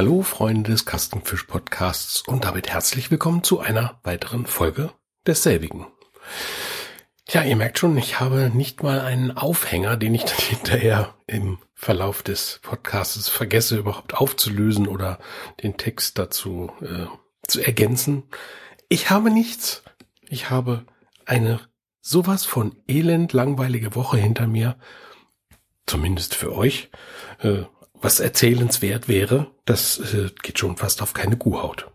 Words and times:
Hallo 0.00 0.22
Freunde 0.22 0.70
des 0.70 0.86
Kastenfisch 0.86 1.44
Podcasts 1.44 2.22
und 2.22 2.46
damit 2.46 2.70
herzlich 2.70 3.10
willkommen 3.10 3.44
zu 3.44 3.60
einer 3.60 4.00
weiteren 4.02 4.46
Folge 4.46 4.94
desselbigen. 5.26 5.86
Ja, 7.28 7.42
ihr 7.42 7.54
merkt 7.54 7.78
schon, 7.78 7.98
ich 7.98 8.18
habe 8.18 8.50
nicht 8.54 8.82
mal 8.82 9.00
einen 9.00 9.36
Aufhänger, 9.36 9.98
den 9.98 10.14
ich 10.14 10.24
dann 10.24 10.38
hinterher 10.38 11.14
im 11.26 11.58
Verlauf 11.74 12.22
des 12.22 12.60
Podcasts 12.62 13.28
vergesse 13.28 13.76
überhaupt 13.76 14.14
aufzulösen 14.14 14.88
oder 14.88 15.18
den 15.62 15.76
Text 15.76 16.18
dazu 16.18 16.72
äh, 16.80 17.04
zu 17.46 17.60
ergänzen. 17.60 18.22
Ich 18.88 19.10
habe 19.10 19.30
nichts. 19.30 19.82
Ich 20.30 20.48
habe 20.48 20.86
eine 21.26 21.60
sowas 22.00 22.46
von 22.46 22.74
elend 22.88 23.34
langweilige 23.34 23.94
Woche 23.94 24.16
hinter 24.16 24.46
mir, 24.46 24.78
zumindest 25.84 26.36
für 26.36 26.54
euch. 26.54 26.88
Äh, 27.40 27.64
was 28.00 28.20
erzählenswert 28.20 29.08
wäre, 29.08 29.50
das 29.64 29.98
äh, 30.14 30.30
geht 30.42 30.58
schon 30.58 30.76
fast 30.76 31.02
auf 31.02 31.14
keine 31.14 31.36
Kuhhaut. 31.36 31.90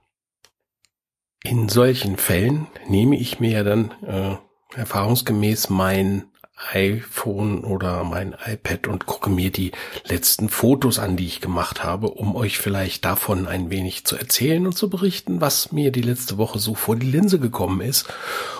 In 1.44 1.70
solchen 1.70 2.18
Fällen 2.18 2.68
nehme 2.88 3.18
ich 3.18 3.40
mir 3.40 3.52
ja 3.52 3.64
dann 3.64 3.92
äh, 4.04 4.36
erfahrungsgemäß 4.78 5.70
mein 5.70 6.26
iPhone 6.72 7.66
oder 7.66 8.04
mein 8.04 8.36
iPad 8.46 8.88
und 8.88 9.06
gucke 9.06 9.30
mir 9.30 9.52
die 9.52 9.72
letzten 10.06 10.48
Fotos 10.48 11.00
an, 11.00 11.18
die 11.18 11.26
ich 11.26 11.42
gemacht 11.42 11.84
habe, 11.84 12.10
um 12.10 12.36
euch 12.36 12.58
vielleicht 12.58 13.04
davon 13.04 13.48
ein 13.48 13.70
wenig 13.70 14.06
zu 14.06 14.16
erzählen 14.16 14.66
und 14.66 14.78
zu 14.78 14.90
berichten, 14.90 15.42
was 15.42 15.72
mir 15.72 15.92
die 15.92 16.02
letzte 16.02 16.38
Woche 16.38 16.60
so 16.60 16.74
vor 16.74 16.96
die 16.96 17.12
Linse 17.12 17.40
gekommen 17.40 17.82
ist 17.82 18.08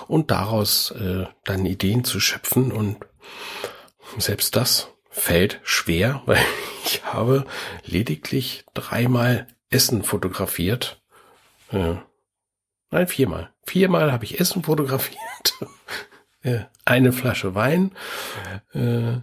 und 0.08 0.30
daraus 0.30 0.90
äh, 0.90 1.24
dann 1.44 1.64
Ideen 1.64 2.04
zu 2.04 2.20
schöpfen 2.20 2.70
und 2.70 2.98
selbst 4.18 4.56
das 4.56 4.88
fällt 5.16 5.60
schwer, 5.64 6.22
weil 6.26 6.44
ich 6.84 7.04
habe 7.04 7.46
lediglich 7.84 8.64
dreimal 8.74 9.46
Essen 9.70 10.02
fotografiert. 10.02 11.02
Äh, 11.72 11.96
nein, 12.90 13.08
viermal. 13.08 13.50
Viermal 13.64 14.12
habe 14.12 14.24
ich 14.24 14.38
Essen 14.38 14.62
fotografiert. 14.62 15.18
eine 16.84 17.12
Flasche 17.12 17.56
Wein. 17.56 17.92
Äh, 18.72 19.18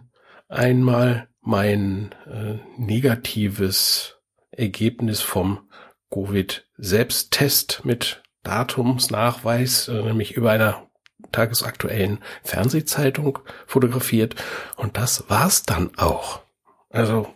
einmal 0.50 1.30
mein 1.40 2.14
äh, 2.26 2.60
negatives 2.78 4.18
Ergebnis 4.52 5.22
vom 5.22 5.70
Covid-Selbsttest 6.12 7.86
mit 7.86 8.22
Datumsnachweis, 8.44 9.88
äh, 9.88 10.02
nämlich 10.02 10.36
über 10.36 10.52
einer 10.52 10.90
tagesaktuellen 11.32 12.20
Fernsehzeitung 12.44 13.40
fotografiert. 13.66 14.36
Und 14.78 14.98
das 14.98 15.30
war's 15.30 15.64
dann 15.64 15.92
auch. 15.98 16.42
Also 16.90 17.28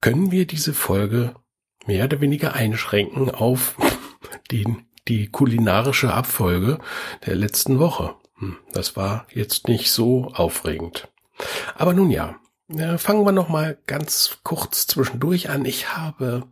können 0.00 0.30
wir 0.30 0.46
diese 0.46 0.74
Folge 0.74 1.34
mehr 1.86 2.04
oder 2.04 2.20
weniger 2.20 2.54
einschränken 2.54 3.30
auf 3.30 3.76
die, 4.50 4.76
die 5.08 5.28
kulinarische 5.28 6.12
Abfolge 6.12 6.78
der 7.26 7.36
letzten 7.36 7.78
Woche. 7.78 8.14
Hm, 8.36 8.56
das 8.72 8.96
war 8.96 9.26
jetzt 9.30 9.68
nicht 9.68 9.90
so 9.90 10.32
aufregend. 10.34 11.08
Aber 11.76 11.94
nun 11.94 12.10
ja, 12.10 12.36
fangen 12.98 13.24
wir 13.24 13.32
noch 13.32 13.48
mal 13.48 13.78
ganz 13.86 14.38
kurz 14.42 14.86
zwischendurch 14.86 15.50
an. 15.50 15.64
Ich 15.64 15.96
habe 15.96 16.46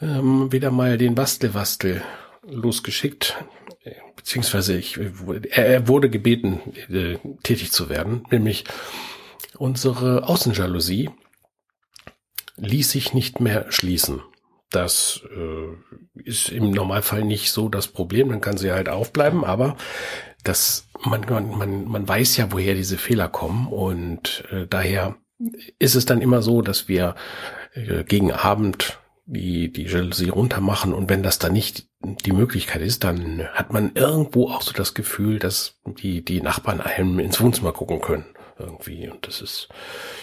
ähm, 0.00 0.52
wieder 0.52 0.70
mal 0.70 0.98
den 0.98 1.14
Bastelwastel 1.14 2.02
losgeschickt 2.42 3.36
beziehungsweise 4.16 4.76
ich, 4.76 4.98
er 5.50 5.88
wurde 5.88 6.10
gebeten, 6.10 6.60
äh, 6.88 7.18
tätig 7.42 7.72
zu 7.72 7.88
werden, 7.88 8.24
nämlich 8.30 8.64
unsere 9.56 10.28
Außenjalousie 10.28 11.10
ließ 12.56 12.90
sich 12.90 13.14
nicht 13.14 13.40
mehr 13.40 13.70
schließen. 13.70 14.22
Das 14.70 15.22
äh, 15.36 16.20
ist 16.22 16.48
im 16.48 16.70
Normalfall 16.70 17.24
nicht 17.24 17.50
so 17.50 17.68
das 17.68 17.88
Problem, 17.88 18.30
dann 18.30 18.40
kann 18.40 18.56
sie 18.56 18.72
halt 18.72 18.88
aufbleiben, 18.88 19.44
aber 19.44 19.76
das, 20.44 20.88
man, 21.04 21.26
man, 21.28 21.86
man 21.86 22.08
weiß 22.08 22.36
ja, 22.38 22.50
woher 22.52 22.74
diese 22.74 22.98
Fehler 22.98 23.28
kommen 23.28 23.66
und 23.66 24.44
äh, 24.50 24.66
daher 24.66 25.16
ist 25.78 25.94
es 25.94 26.06
dann 26.06 26.22
immer 26.22 26.40
so, 26.40 26.62
dass 26.62 26.88
wir 26.88 27.14
äh, 27.74 28.04
gegen 28.04 28.32
Abend 28.32 28.98
die, 29.32 29.72
die 29.72 29.84
Jalousie 29.84 30.28
runtermachen. 30.28 30.92
Und 30.92 31.08
wenn 31.08 31.22
das 31.22 31.38
dann 31.38 31.52
nicht 31.52 31.88
die 32.02 32.32
Möglichkeit 32.32 32.82
ist, 32.82 33.02
dann 33.02 33.48
hat 33.54 33.72
man 33.72 33.92
irgendwo 33.94 34.50
auch 34.50 34.60
so 34.62 34.72
das 34.72 34.92
Gefühl, 34.94 35.38
dass 35.38 35.80
die, 35.86 36.22
die 36.22 36.42
Nachbarn 36.42 36.80
einem 36.80 37.18
ins 37.18 37.40
Wohnzimmer 37.40 37.72
gucken 37.72 38.00
können 38.00 38.26
irgendwie. 38.58 39.08
Und 39.08 39.26
das 39.26 39.40
ist 39.40 39.68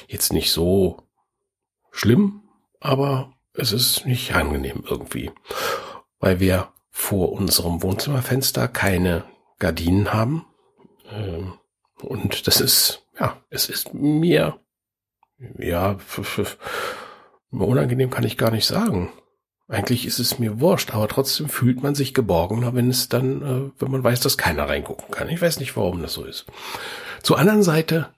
jetzt 0.07 0.31
nicht 0.31 0.51
so 0.51 1.01
schlimm, 1.91 2.43
aber 2.79 3.33
es 3.53 3.71
ist 3.71 4.05
nicht 4.05 4.35
angenehm 4.35 4.83
irgendwie, 4.87 5.31
weil 6.19 6.39
wir 6.39 6.71
vor 6.91 7.31
unserem 7.31 7.81
Wohnzimmerfenster 7.81 8.67
keine 8.67 9.23
Gardinen 9.57 10.13
haben. 10.13 10.45
Ähm, 11.09 11.53
und 12.01 12.45
das 12.45 12.61
ist, 12.61 13.07
ja, 13.19 13.41
es 13.49 13.69
ist 13.69 13.93
mir, 13.95 14.59
ja, 15.57 15.97
Unangenehm 17.51 18.09
kann 18.09 18.23
ich 18.23 18.37
gar 18.37 18.51
nicht 18.51 18.65
sagen. 18.65 19.11
Eigentlich 19.67 20.07
ist 20.07 20.17
es 20.17 20.39
mir 20.39 20.59
wurscht, 20.59 20.95
aber 20.95 21.07
trotzdem 21.07 21.47
fühlt 21.47 21.83
man 21.83 21.93
sich 21.93 22.15
geborgener, 22.15 22.73
wenn 22.73 22.89
es 22.89 23.07
dann, 23.07 23.41
äh, 23.43 23.71
wenn 23.79 23.91
man 23.91 24.03
weiß, 24.03 24.19
dass 24.19 24.37
keiner 24.37 24.67
reingucken 24.67 25.11
kann. 25.11 25.29
Ich 25.29 25.41
weiß 25.41 25.59
nicht, 25.59 25.77
warum 25.77 26.01
das 26.01 26.13
so 26.13 26.25
ist. 26.25 26.47
Zur 27.21 27.37
anderen 27.37 27.61
Seite, 27.61 28.09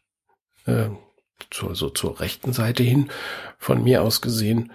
äh, 0.66 0.88
zur, 1.50 1.75
so 1.75 1.90
zur 1.90 2.22
rechten 2.22 2.53
Seite 2.53 2.84
hin, 2.84 3.09
von 3.58 3.84
mir 3.84 4.02
aus 4.02 4.22
gesehen, 4.22 4.72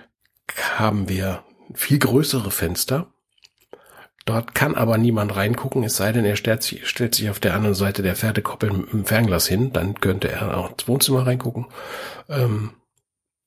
haben 0.77 1.09
wir 1.09 1.45
viel 1.73 1.99
größere 1.99 2.51
Fenster. 2.51 3.07
Dort 4.27 4.55
kann 4.55 4.75
aber 4.75 4.99
niemand 4.99 5.35
reingucken, 5.35 5.83
es 5.83 5.97
sei 5.97 6.13
denn, 6.13 6.25
er 6.25 6.37
stellt 6.37 6.63
sich, 6.63 6.87
stellt 6.87 7.15
sich 7.15 7.31
auf 7.31 7.41
der 7.41 7.55
anderen 7.55 7.75
Seite 7.75 8.03
der 8.03 8.17
Pferdekoppel 8.17 8.69
dem 8.69 9.07
Fernglas 9.07 9.47
hin, 9.47 9.73
dann 9.73 9.95
könnte 10.01 10.29
er 10.29 10.59
auch 10.59 10.73
ins 10.73 10.87
Wohnzimmer 10.87 11.27
reingucken. 11.27 11.67
Ähm, 12.29 12.73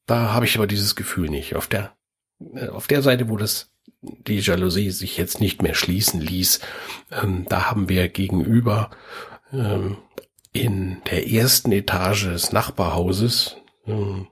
da 0.10 0.34
habe 0.34 0.46
ich 0.46 0.56
aber 0.56 0.68
dieses 0.68 0.96
Gefühl 0.96 1.30
nicht. 1.30 1.56
Auf 1.56 1.68
der, 1.68 1.96
äh, 2.56 2.68
auf 2.68 2.88
der 2.88 3.02
Seite, 3.02 3.30
wo 3.30 3.38
das 3.38 3.72
die 4.02 4.40
Jalousie 4.40 4.92
sich 4.92 5.18
jetzt 5.18 5.42
nicht 5.42 5.62
mehr 5.62 5.74
schließen 5.74 6.22
ließ, 6.22 6.62
ähm, 7.12 7.46
da 7.50 7.70
haben 7.70 7.90
wir 7.90 8.10
gegenüber 8.10 8.92
ähm, 9.52 9.98
in 10.52 11.02
der 11.12 11.30
ersten 11.30 11.72
Etage 11.72 12.26
des 12.26 12.52
Nachbarhauses 12.52 13.58
ähm, 13.86 14.28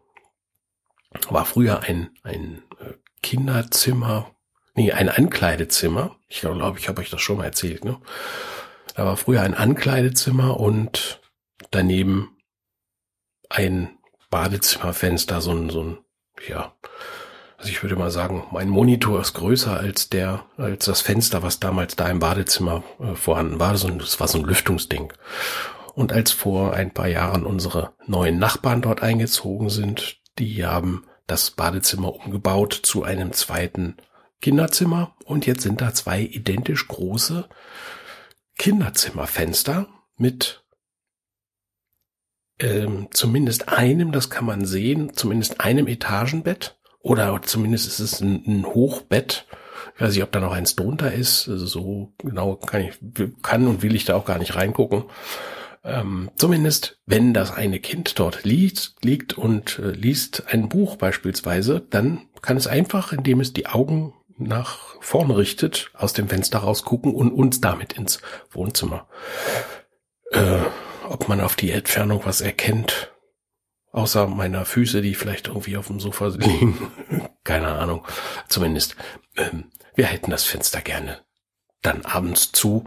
war 1.29 1.45
früher 1.45 1.81
ein, 1.83 2.09
ein 2.23 2.63
äh, 2.79 2.93
Kinderzimmer, 3.21 4.31
nee, 4.75 4.91
ein 4.91 5.09
Ankleidezimmer. 5.09 6.15
Ich 6.27 6.41
glaube, 6.41 6.79
ich 6.79 6.87
habe 6.87 7.01
euch 7.01 7.09
das 7.09 7.21
schon 7.21 7.37
mal 7.37 7.45
erzählt. 7.45 7.85
Ne? 7.85 7.99
Da 8.95 9.05
war 9.05 9.17
früher 9.17 9.41
ein 9.41 9.53
Ankleidezimmer 9.53 10.59
und 10.59 11.21
daneben 11.71 12.37
ein 13.49 13.97
Badezimmerfenster, 14.29 15.41
so 15.41 15.51
ein, 15.51 15.69
so 15.69 15.83
ein, 15.83 15.97
ja, 16.47 16.73
also 17.57 17.69
ich 17.69 17.81
würde 17.81 17.95
mal 17.95 18.11
sagen, 18.11 18.45
mein 18.51 18.69
Monitor 18.69 19.19
ist 19.19 19.33
größer 19.33 19.77
als 19.77 20.09
der, 20.09 20.45
als 20.57 20.85
das 20.85 21.01
Fenster, 21.01 21.41
was 21.41 21.59
damals 21.59 21.95
da 21.95 22.07
im 22.07 22.19
Badezimmer 22.19 22.83
äh, 22.99 23.15
vorhanden 23.15 23.59
war. 23.59 23.75
So 23.77 23.87
ein, 23.87 23.97
das 23.99 24.19
war 24.19 24.27
so 24.27 24.37
ein 24.37 24.43
Lüftungsding. 24.43 25.11
Und 25.95 26.13
als 26.13 26.31
vor 26.31 26.73
ein 26.73 26.93
paar 26.93 27.07
Jahren 27.07 27.45
unsere 27.45 27.93
neuen 28.05 28.37
Nachbarn 28.37 28.83
dort 28.83 29.01
eingezogen 29.01 29.69
sind, 29.69 30.17
die 30.37 30.63
haben 30.63 31.05
das 31.25 31.49
Badezimmer 31.51 32.13
umgebaut 32.13 32.73
zu 32.73 33.03
einem 33.03 33.33
zweiten 33.33 33.97
Kinderzimmer. 34.39 35.15
Und 35.25 35.47
jetzt 35.47 35.63
sind 35.63 35.81
da 35.81 35.95
zwei 35.95 36.21
identisch 36.21 36.87
große 36.87 37.49
Kinderzimmerfenster 38.59 39.87
mit 40.15 40.63
ähm, 42.59 43.07
zumindest 43.11 43.69
einem, 43.69 44.11
das 44.11 44.29
kann 44.29 44.45
man 44.45 44.65
sehen, 44.65 45.13
zumindest 45.13 45.61
einem 45.61 45.87
Etagenbett 45.87 46.77
oder 47.01 47.41
zumindest 47.43 47.87
ist 47.87 47.99
es 47.99 48.21
ein, 48.21 48.43
ein 48.45 48.65
Hochbett. 48.65 49.45
Ich 49.95 50.01
weiß 50.01 50.13
nicht, 50.13 50.23
ob 50.23 50.31
da 50.31 50.39
noch 50.39 50.51
eins 50.51 50.75
drunter 50.75 51.11
ist. 51.13 51.47
Also 51.47 51.65
so 51.65 52.13
genau 52.17 52.55
kann 52.55 52.81
ich, 52.81 52.99
kann 53.41 53.67
und 53.67 53.81
will 53.81 53.95
ich 53.95 54.05
da 54.05 54.15
auch 54.15 54.25
gar 54.25 54.39
nicht 54.39 54.55
reingucken. 54.55 55.05
Ähm, 55.83 56.31
zumindest, 56.35 56.99
wenn 57.05 57.33
das 57.33 57.53
eine 57.53 57.79
Kind 57.79 58.19
dort 58.19 58.43
liegt, 58.43 58.95
liegt 59.03 59.37
und 59.37 59.79
äh, 59.79 59.91
liest 59.91 60.43
ein 60.47 60.67
Buch 60.67 60.97
beispielsweise, 60.97 61.81
dann 61.89 62.27
kann 62.41 62.57
es 62.57 62.67
einfach, 62.67 63.13
indem 63.13 63.39
es 63.39 63.53
die 63.53 63.67
Augen 63.67 64.13
nach 64.37 64.95
vorne 64.99 65.37
richtet, 65.37 65.89
aus 65.93 66.13
dem 66.13 66.27
Fenster 66.27 66.59
rausgucken 66.59 67.13
und 67.13 67.31
uns 67.31 67.61
damit 67.61 67.93
ins 67.93 68.19
Wohnzimmer. 68.51 69.07
Äh, 70.31 70.59
ob 71.09 71.27
man 71.27 71.41
auf 71.41 71.55
die 71.55 71.71
Entfernung 71.71 72.25
was 72.25 72.41
erkennt. 72.41 73.13
Außer 73.91 74.27
meiner 74.27 74.65
Füße, 74.65 75.01
die 75.01 75.15
vielleicht 75.15 75.47
irgendwie 75.47 75.77
auf 75.77 75.87
dem 75.87 75.99
Sofa 75.99 76.27
liegen. 76.37 76.91
Keine 77.43 77.69
Ahnung. 77.69 78.05
Zumindest, 78.47 78.95
ähm, 79.37 79.71
wir 79.95 80.05
hätten 80.05 80.31
das 80.31 80.43
Fenster 80.43 80.81
gerne 80.81 81.21
dann 81.81 82.05
abends 82.05 82.51
zu. 82.51 82.85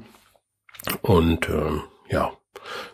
Und 1.03 1.49
ähm, 1.49 1.83
ja, 2.09 2.33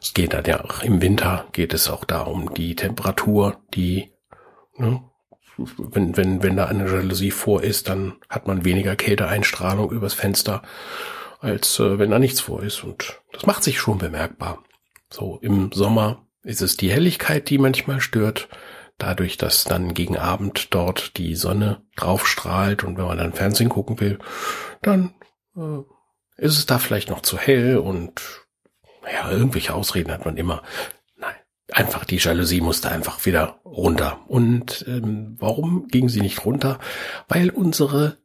es 0.00 0.14
geht 0.14 0.32
dann 0.32 0.44
ja 0.44 0.64
auch 0.64 0.82
im 0.82 1.00
Winter 1.00 1.46
geht 1.52 1.75
es 1.75 1.88
auch 1.88 2.05
darum, 2.05 2.52
die 2.55 2.76
Temperatur, 2.76 3.61
die 3.75 4.12
ne, 4.76 5.02
wenn, 5.56 6.17
wenn, 6.17 6.43
wenn 6.43 6.56
da 6.56 6.67
eine 6.67 6.87
Jalousie 6.87 7.31
vor 7.31 7.62
ist, 7.62 7.88
dann 7.88 8.17
hat 8.28 8.46
man 8.46 8.64
weniger 8.64 8.94
Kälteeinstrahlung 8.94 9.90
übers 9.90 10.14
Fenster, 10.14 10.62
als 11.40 11.78
äh, 11.81 11.99
wenn 11.99 12.11
da 12.11 12.19
nichts 12.19 12.40
vor 12.40 12.62
ist. 12.62 12.84
Und 12.84 13.23
das 13.32 13.46
macht 13.46 13.64
sich 13.64 13.78
schon 13.78 13.99
bemerkbar. 13.99 14.62
So 15.10 15.38
im 15.40 15.72
Sommer 15.72 16.26
ist 16.42 16.62
es 16.62 16.76
die 16.76 16.90
Helligkeit, 16.90 17.48
die 17.50 17.58
manchmal 17.58 18.00
stört. 18.00 18.48
Dadurch, 18.98 19.36
dass 19.36 19.64
dann 19.64 19.92
gegen 19.92 20.16
Abend 20.16 20.72
dort 20.72 21.18
die 21.18 21.34
Sonne 21.34 21.82
drauf 21.96 22.26
strahlt 22.26 22.82
und 22.82 22.96
wenn 22.96 23.04
man 23.04 23.18
dann 23.18 23.34
Fernsehen 23.34 23.68
gucken 23.68 24.00
will, 24.00 24.18
dann 24.80 25.14
äh, 25.54 25.80
ist 26.36 26.56
es 26.56 26.66
da 26.66 26.78
vielleicht 26.78 27.10
noch 27.10 27.20
zu 27.20 27.36
hell 27.36 27.76
und 27.76 28.46
ja, 29.12 29.30
irgendwelche 29.30 29.74
Ausreden 29.74 30.12
hat 30.12 30.24
man 30.24 30.36
immer. 30.36 30.62
Nein, 31.16 31.34
einfach 31.70 32.04
die 32.04 32.16
Jalousie 32.16 32.60
musste 32.60 32.90
einfach 32.90 33.24
wieder 33.26 33.60
runter. 33.64 34.20
Und 34.28 34.84
ähm, 34.88 35.36
warum 35.38 35.88
ging 35.88 36.08
sie 36.08 36.20
nicht 36.20 36.44
runter? 36.44 36.78
Weil 37.28 37.50
unsere 37.50 38.16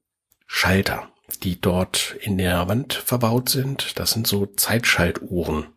Schalter, 0.47 1.09
die 1.43 1.59
dort 1.59 2.15
in 2.21 2.37
der 2.37 2.67
Wand 2.67 2.93
verbaut 2.93 3.49
sind, 3.49 3.99
das 3.99 4.11
sind 4.11 4.25
so 4.25 4.45
Zeitschaltuhren. 4.45 5.67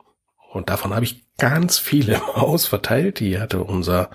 Und 0.54 0.70
davon 0.70 0.94
habe 0.94 1.04
ich 1.04 1.24
ganz 1.36 1.78
viele 1.78 2.14
im 2.14 2.26
Haus 2.36 2.66
verteilt. 2.66 3.20
Die 3.20 3.38
hatte 3.38 3.62
unser 3.62 4.10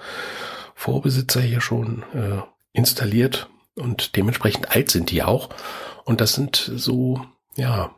Vorbesitzer 0.74 1.42
hier 1.42 1.62
schon 1.62 2.04
äh, 2.14 2.42
installiert 2.72 3.50
und 3.76 4.16
dementsprechend 4.16 4.72
alt 4.72 4.90
sind 4.90 5.12
die 5.12 5.24
auch. 5.24 5.50
Und 6.06 6.22
das 6.22 6.34
sind 6.34 6.72
so, 6.76 7.22
ja, 7.56 7.94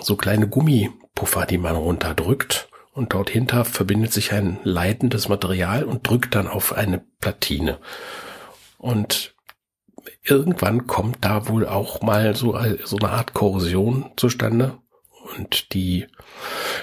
so 0.00 0.16
kleine 0.16 0.48
Gummipuffer, 0.48 1.46
die 1.46 1.58
man 1.58 1.76
runterdrückt 1.76 2.68
und 2.92 3.12
dort 3.12 3.30
hinter 3.30 3.64
verbindet 3.64 4.12
sich 4.12 4.32
ein 4.32 4.58
leitendes 4.64 5.28
Material 5.28 5.84
und 5.84 6.08
drückt 6.08 6.34
dann 6.34 6.48
auf 6.48 6.72
eine 6.72 7.04
Platine. 7.20 7.78
Und 8.78 9.34
irgendwann 10.22 10.86
kommt 10.86 11.24
da 11.24 11.46
wohl 11.48 11.66
auch 11.66 12.02
mal 12.02 12.34
so, 12.34 12.58
so 12.84 12.96
eine 12.98 13.10
Art 13.10 13.32
Korrosion 13.32 14.10
zustande 14.16 14.78
und 15.36 15.74
die 15.74 16.06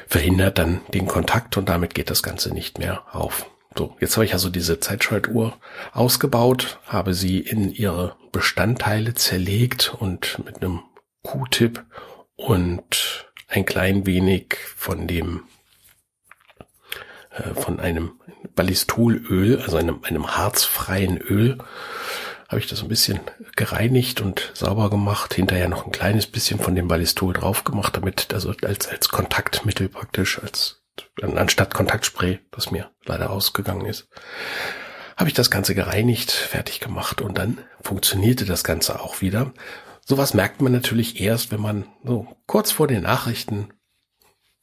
verhindert 0.07 0.57
dann 0.57 0.81
den 0.93 1.05
Kontakt 1.05 1.57
und 1.57 1.69
damit 1.69 1.93
geht 1.95 2.09
das 2.09 2.23
Ganze 2.23 2.53
nicht 2.53 2.79
mehr 2.79 3.03
auf. 3.11 3.45
So, 3.77 3.95
jetzt 3.99 4.15
habe 4.17 4.25
ich 4.25 4.33
also 4.33 4.49
diese 4.49 4.79
Zeitschaltuhr 4.79 5.57
ausgebaut, 5.93 6.79
habe 6.85 7.13
sie 7.13 7.39
in 7.39 7.71
ihre 7.71 8.15
Bestandteile 8.31 9.15
zerlegt 9.15 9.95
und 9.97 10.39
mit 10.45 10.61
einem 10.61 10.81
Q-Tip 11.23 11.83
und 12.35 13.25
ein 13.47 13.65
klein 13.65 14.05
wenig 14.05 14.57
von 14.75 15.07
dem 15.07 15.43
äh, 17.31 17.53
von 17.55 17.79
einem 17.79 18.19
Ballistolöl, 18.55 19.59
also 19.61 19.77
einem, 19.77 20.03
einem 20.03 20.35
harzfreien 20.35 21.17
Öl, 21.17 21.57
habe 22.53 22.59
ich 22.59 22.69
das 22.69 22.83
ein 22.83 22.87
bisschen 22.87 23.19
gereinigt 23.55 24.21
und 24.21 24.51
sauber 24.53 24.91
gemacht. 24.91 25.33
Hinterher 25.33 25.67
noch 25.69 25.87
ein 25.87 25.91
kleines 25.91 26.27
bisschen 26.27 26.59
von 26.59 26.75
dem 26.75 26.87
Ballistol 26.87 27.33
drauf 27.33 27.63
gemacht, 27.63 27.97
damit 27.97 28.31
also 28.31 28.53
als 28.61 28.87
als 28.87 29.09
Kontaktmittel 29.09 29.89
praktisch 29.89 30.39
als 30.39 30.83
anstatt 31.19 31.73
Kontaktspray, 31.73 32.41
das 32.51 32.69
mir 32.69 32.91
leider 33.05 33.31
ausgegangen 33.31 33.87
ist, 33.87 34.07
habe 35.17 35.29
ich 35.29 35.33
das 35.33 35.49
Ganze 35.49 35.73
gereinigt, 35.73 36.31
fertig 36.31 36.79
gemacht 36.79 37.21
und 37.21 37.39
dann 37.39 37.57
funktionierte 37.81 38.45
das 38.45 38.63
Ganze 38.63 39.01
auch 39.01 39.19
wieder. 39.21 39.51
Sowas 40.05 40.35
merkt 40.35 40.61
man 40.61 40.73
natürlich 40.73 41.19
erst, 41.19 41.51
wenn 41.51 41.61
man 41.61 41.87
so 42.03 42.27
kurz 42.45 42.69
vor 42.69 42.87
den 42.87 43.01
Nachrichten 43.01 43.69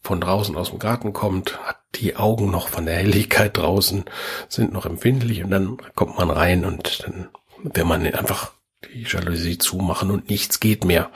von 0.01 0.21
draußen 0.21 0.57
aus 0.57 0.71
dem 0.71 0.79
Garten 0.79 1.13
kommt, 1.13 1.59
hat 1.67 1.79
die 1.97 2.15
Augen 2.15 2.53
noch 2.53 2.69
von 2.69 2.87
der 2.87 2.95
Helligkeit 2.95 3.57
draußen, 3.57 4.05
sind 4.49 4.73
noch 4.73 4.87
empfindlich 4.87 5.43
und 5.43 5.51
dann 5.51 5.79
kommt 5.97 6.19
man 6.19 6.31
rein 6.31 6.65
und 6.65 7.03
dann 7.03 7.31
will 7.63 7.85
man 7.85 8.07
einfach 8.07 8.53
die 8.93 9.03
Jalousie 9.03 9.59
zumachen 9.59 10.11
und 10.11 10.31
nichts 10.31 10.61
geht 10.61 10.85
mehr. 10.85 11.11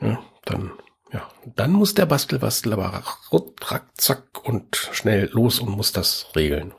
Ja, 0.00 0.22
dann 0.44 0.72
ja, 1.12 1.28
dann 1.56 1.72
muss 1.72 1.94
der 1.94 2.06
Bastelbastel 2.06 2.72
aber 2.72 3.02
rack, 3.62 3.86
zack 3.96 4.44
und 4.44 4.76
schnell 4.92 5.28
los 5.32 5.58
und 5.58 5.70
muss 5.70 5.92
das 5.92 6.28
regeln. 6.36 6.72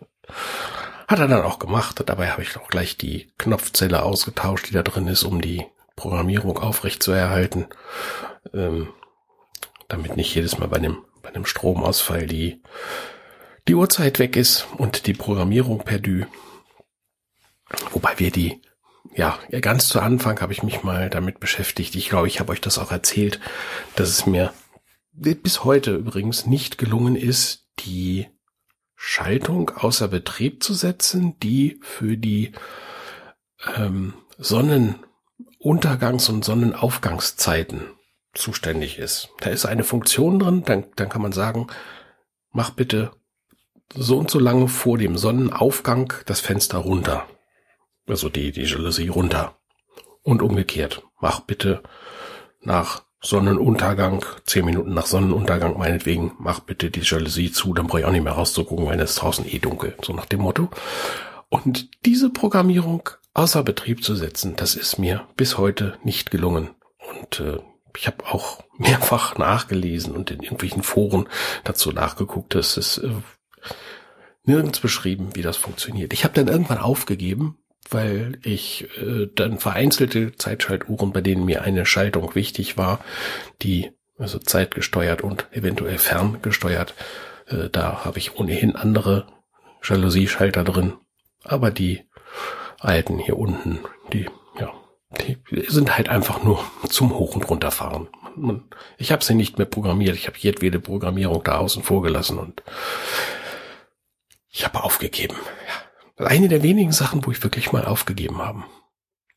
Hat 1.08 1.20
er 1.20 1.28
dann 1.28 1.44
auch 1.44 1.60
gemacht. 1.60 2.02
Dabei 2.06 2.30
habe 2.32 2.42
ich 2.42 2.56
auch 2.56 2.70
gleich 2.70 2.98
die 2.98 3.34
Knopfzelle 3.38 4.04
ausgetauscht, 4.04 4.70
die 4.70 4.74
da 4.74 4.84
drin 4.84 5.08
ist, 5.08 5.24
um 5.24 5.42
die 5.42 5.66
Programmierung 5.98 6.58
aufrecht 6.58 7.04
zu 7.04 7.12
erhalten. 7.12 7.68
Ähm, 8.54 8.94
damit 9.90 10.16
nicht 10.16 10.34
jedes 10.34 10.58
Mal 10.58 10.70
bei 10.70 10.78
einem, 10.78 11.04
bei 11.22 11.30
einem 11.30 11.46
Stromausfall 11.46 12.28
die, 12.28 12.62
die 13.68 13.76
Uhrzeit 13.76 14.20
weg 14.20 14.38
ist 14.38 14.66
und 14.78 15.06
die 15.06 15.14
Programmierung 15.14 15.80
per 15.80 16.00
Dü. 16.00 16.26
Wobei 17.92 18.18
wir 18.18 18.32
die 18.32 18.62
ja, 19.16 19.40
ganz 19.62 19.90
zu 19.90 20.00
Anfang 20.00 20.40
habe 20.42 20.54
ich 20.54 20.64
mich 20.64 20.84
mal 20.84 21.10
damit 21.10 21.40
beschäftigt. 21.40 21.96
Ich 21.96 22.10
glaube, 22.10 22.28
ich 22.28 22.40
habe 22.40 22.52
euch 22.52 22.62
das 22.62 22.78
auch 22.78 22.92
erzählt, 22.92 23.40
dass 23.96 24.10
es 24.10 24.26
mir 24.26 24.54
bis 25.12 25.64
heute 25.64 25.96
übrigens 25.96 26.46
nicht 26.46 26.78
gelungen 26.78 27.16
ist, 27.16 27.68
die 27.80 28.28
Schaltung 28.96 29.72
außer 29.72 30.08
Betrieb 30.08 30.64
zu 30.64 30.74
setzen, 30.74 31.38
die 31.40 31.80
für 31.82 32.18
die 32.18 32.54
ähm, 33.76 34.14
Sonnenuntergangs- 34.40 36.30
und 36.30 36.46
Sonnenaufgangszeiten 36.46 37.88
zuständig 38.34 38.98
ist. 38.98 39.30
Da 39.42 39.50
ist 39.50 39.66
eine 39.66 39.84
Funktion 39.84 40.40
drin, 40.40 40.64
dann, 40.66 40.86
dann 40.96 41.10
kann 41.10 41.22
man 41.22 41.34
sagen, 41.34 41.68
mach 42.52 42.70
bitte 42.70 43.12
so 43.94 44.18
und 44.18 44.32
so 44.32 44.40
lange 44.40 44.70
vor 44.70 44.98
dem 44.98 45.18
Sonnenaufgang 45.18 46.14
das 46.26 46.40
Fenster 46.40 46.78
runter 46.78 47.28
also 48.08 48.30
die, 48.30 48.52
die 48.52 48.64
Jalousie 48.64 49.08
runter. 49.08 49.58
Und 50.24 50.44
umgekehrt. 50.44 51.04
Mach 51.20 51.40
bitte 51.42 51.82
nach 52.62 53.04
Sonnenuntergang, 53.24 54.26
zehn 54.46 54.66
Minuten 54.66 54.94
nach 54.94 55.06
Sonnenuntergang 55.06 55.78
meinetwegen, 55.78 56.34
mach 56.40 56.60
bitte 56.60 56.90
die 56.90 57.02
Jalousie 57.02 57.52
zu, 57.52 57.74
dann 57.74 57.88
brauche 57.88 58.00
ich 58.00 58.06
auch 58.06 58.12
nicht 58.12 58.24
mehr 58.24 58.34
rauszugucken, 58.34 58.88
wenn 58.88 59.00
es 59.00 59.16
draußen 59.16 59.46
eh 59.48 59.60
dunkel, 59.60 59.96
so 60.04 60.14
nach 60.14 60.26
dem 60.26 60.42
Motto. 60.42 60.70
Und 61.50 61.90
diese 62.06 62.30
Programmierung 62.32 63.10
außer 63.34 63.64
Betrieb 63.64 64.04
zu 64.04 64.16
setzen, 64.16 64.56
das 64.56 64.76
ist 64.76 64.98
mir 64.98 65.28
bis 65.38 65.58
heute 65.58 65.98
nicht 66.04 66.32
gelungen. 66.32 66.72
Und 66.98 67.40
äh, 67.40 67.60
ich 67.96 68.08
habe 68.08 68.26
auch 68.26 68.64
mehrfach 68.78 69.38
nachgelesen 69.38 70.16
und 70.16 70.32
in 70.32 70.42
irgendwelchen 70.42 70.82
Foren 70.82 71.30
dazu 71.64 71.92
nachgeguckt. 71.92 72.56
Es 72.56 72.78
ist 72.78 73.00
äh, 73.00 73.12
nirgends 74.44 74.80
beschrieben, 74.80 75.36
wie 75.36 75.44
das 75.44 75.58
funktioniert. 75.58 76.14
Ich 76.14 76.24
habe 76.24 76.34
dann 76.34 76.48
irgendwann 76.48 76.80
aufgegeben, 76.80 77.58
weil 77.92 78.40
ich 78.44 78.88
äh, 78.98 79.28
dann 79.36 79.60
vereinzelte 79.60 80.36
Zeitschaltuhren, 80.36 81.12
bei 81.12 81.22
denen 81.22 81.46
mir 81.46 81.62
eine 81.62 81.86
Schaltung 81.86 82.34
wichtig 82.36 82.78
war, 82.78 83.04
die 83.62 83.92
also 84.18 84.40
zeitgesteuert 84.40 85.22
und 85.22 85.48
eventuell 85.52 85.98
ferngesteuert, 85.98 86.94
äh, 87.48 87.70
da 87.70 88.06
habe 88.06 88.18
ich 88.18 88.38
ohnehin 88.38 88.76
andere 88.76 89.28
Jalousie-Schalter 89.84 90.64
drin, 90.64 90.94
aber 91.44 91.72
die 91.72 92.08
alten 92.80 93.20
hier 93.20 93.38
unten, 93.38 93.80
die 94.14 94.28
ja, 94.60 94.74
die 95.20 95.38
sind 95.68 95.98
halt 95.98 96.08
einfach 96.08 96.44
nur 96.44 96.64
zum 96.90 97.14
Hoch- 97.14 97.36
und 97.36 97.50
Runterfahren. 97.50 98.08
Ich 98.98 99.12
habe 99.12 99.24
sie 99.24 99.36
nicht 99.36 99.58
mehr 99.58 99.68
programmiert, 99.68 100.16
ich 100.16 100.28
habe 100.28 100.38
jedwede 100.38 100.80
Programmierung 100.80 101.44
da 101.44 101.58
außen 101.58 101.84
vor 101.84 102.02
gelassen 102.02 102.38
und 102.40 102.64
ich 104.50 104.66
habe 104.66 104.84
aufgegeben. 104.84 105.36
Ja 105.68 105.91
eine 106.26 106.48
der 106.48 106.64
wenigen 106.64 106.92
Sachen, 106.92 107.26
wo 107.26 107.32
ich 107.32 107.44
wirklich 107.44 107.72
mal 107.72 107.86
aufgegeben 107.86 108.40
haben. 108.40 108.66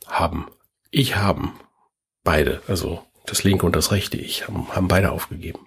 Haben. 0.06 0.46
Ich 0.90 1.16
haben. 1.16 1.52
Beide. 2.22 2.62
Also 2.68 3.02
das 3.26 3.44
linke 3.44 3.66
und 3.66 3.76
das 3.76 3.90
rechte 3.90 4.16
Ich 4.16 4.46
haben, 4.46 4.68
haben 4.74 4.88
beide 4.88 5.12
aufgegeben. 5.12 5.66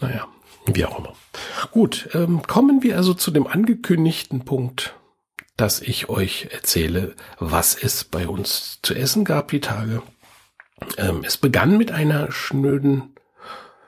Naja, 0.00 0.28
wie 0.66 0.84
auch 0.84 0.98
immer. 0.98 1.14
Gut, 1.72 2.08
ähm, 2.14 2.42
kommen 2.46 2.82
wir 2.82 2.96
also 2.96 3.14
zu 3.14 3.30
dem 3.30 3.46
angekündigten 3.46 4.44
Punkt, 4.44 4.94
dass 5.56 5.80
ich 5.80 6.08
euch 6.08 6.48
erzähle, 6.50 7.14
was 7.38 7.74
es 7.74 8.04
bei 8.04 8.28
uns 8.28 8.80
zu 8.82 8.94
essen 8.94 9.24
gab 9.24 9.48
die 9.48 9.60
Tage. 9.60 10.02
Ähm, 10.96 11.24
es 11.24 11.36
begann 11.36 11.76
mit 11.76 11.90
einer 11.90 12.30
schnöden 12.30 13.14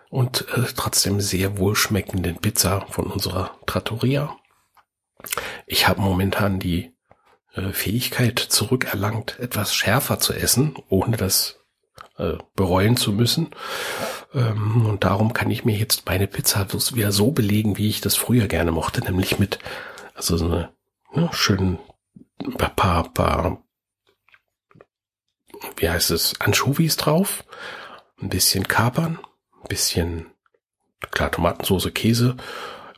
und 0.08 0.46
äh, 0.56 0.64
trotzdem 0.74 1.20
sehr 1.20 1.58
wohlschmeckenden 1.58 2.36
Pizza 2.36 2.86
von 2.90 3.06
unserer 3.06 3.52
Trattoria. 3.66 4.36
Ich 5.66 5.88
habe 5.88 6.00
momentan 6.00 6.58
die 6.58 6.92
äh, 7.54 7.72
Fähigkeit 7.72 8.38
zurückerlangt, 8.38 9.38
etwas 9.38 9.74
schärfer 9.74 10.18
zu 10.18 10.32
essen, 10.32 10.76
ohne 10.88 11.16
das 11.16 11.60
äh, 12.16 12.38
bereuen 12.54 12.96
zu 12.96 13.12
müssen. 13.12 13.50
Ähm, 14.34 14.86
und 14.86 15.04
darum 15.04 15.32
kann 15.32 15.50
ich 15.50 15.64
mir 15.64 15.76
jetzt 15.76 16.06
meine 16.06 16.26
Pizza 16.26 16.66
wieder 16.94 17.12
so 17.12 17.32
belegen, 17.32 17.76
wie 17.76 17.88
ich 17.88 18.00
das 18.00 18.16
früher 18.16 18.46
gerne 18.46 18.72
mochte, 18.72 19.00
nämlich 19.00 19.38
mit 19.38 19.58
also 20.14 20.36
so 20.36 20.46
eine 20.46 20.72
ne, 21.14 21.28
schönen 21.32 21.78
paar, 22.58 23.12
paar, 23.12 23.62
wie 25.76 25.88
heißt 25.88 26.10
es, 26.10 26.40
Anchovies 26.40 26.96
drauf, 26.96 27.44
ein 28.20 28.28
bisschen 28.28 28.68
Kapern, 28.68 29.18
ein 29.62 29.68
bisschen 29.68 30.26
klar 31.10 31.30
Tomatensauce, 31.30 31.92
Käse, 31.94 32.36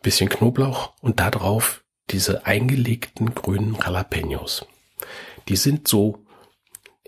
bisschen 0.03 0.29
Knoblauch 0.29 0.95
und 1.01 1.21
da 1.21 1.31
drauf 1.31 1.85
diese 2.11 2.47
eingelegten 2.47 3.35
grünen 3.35 3.75
Jalapenos. 3.75 4.67
die 5.49 5.57
sind 5.57 5.89
so, 5.89 6.25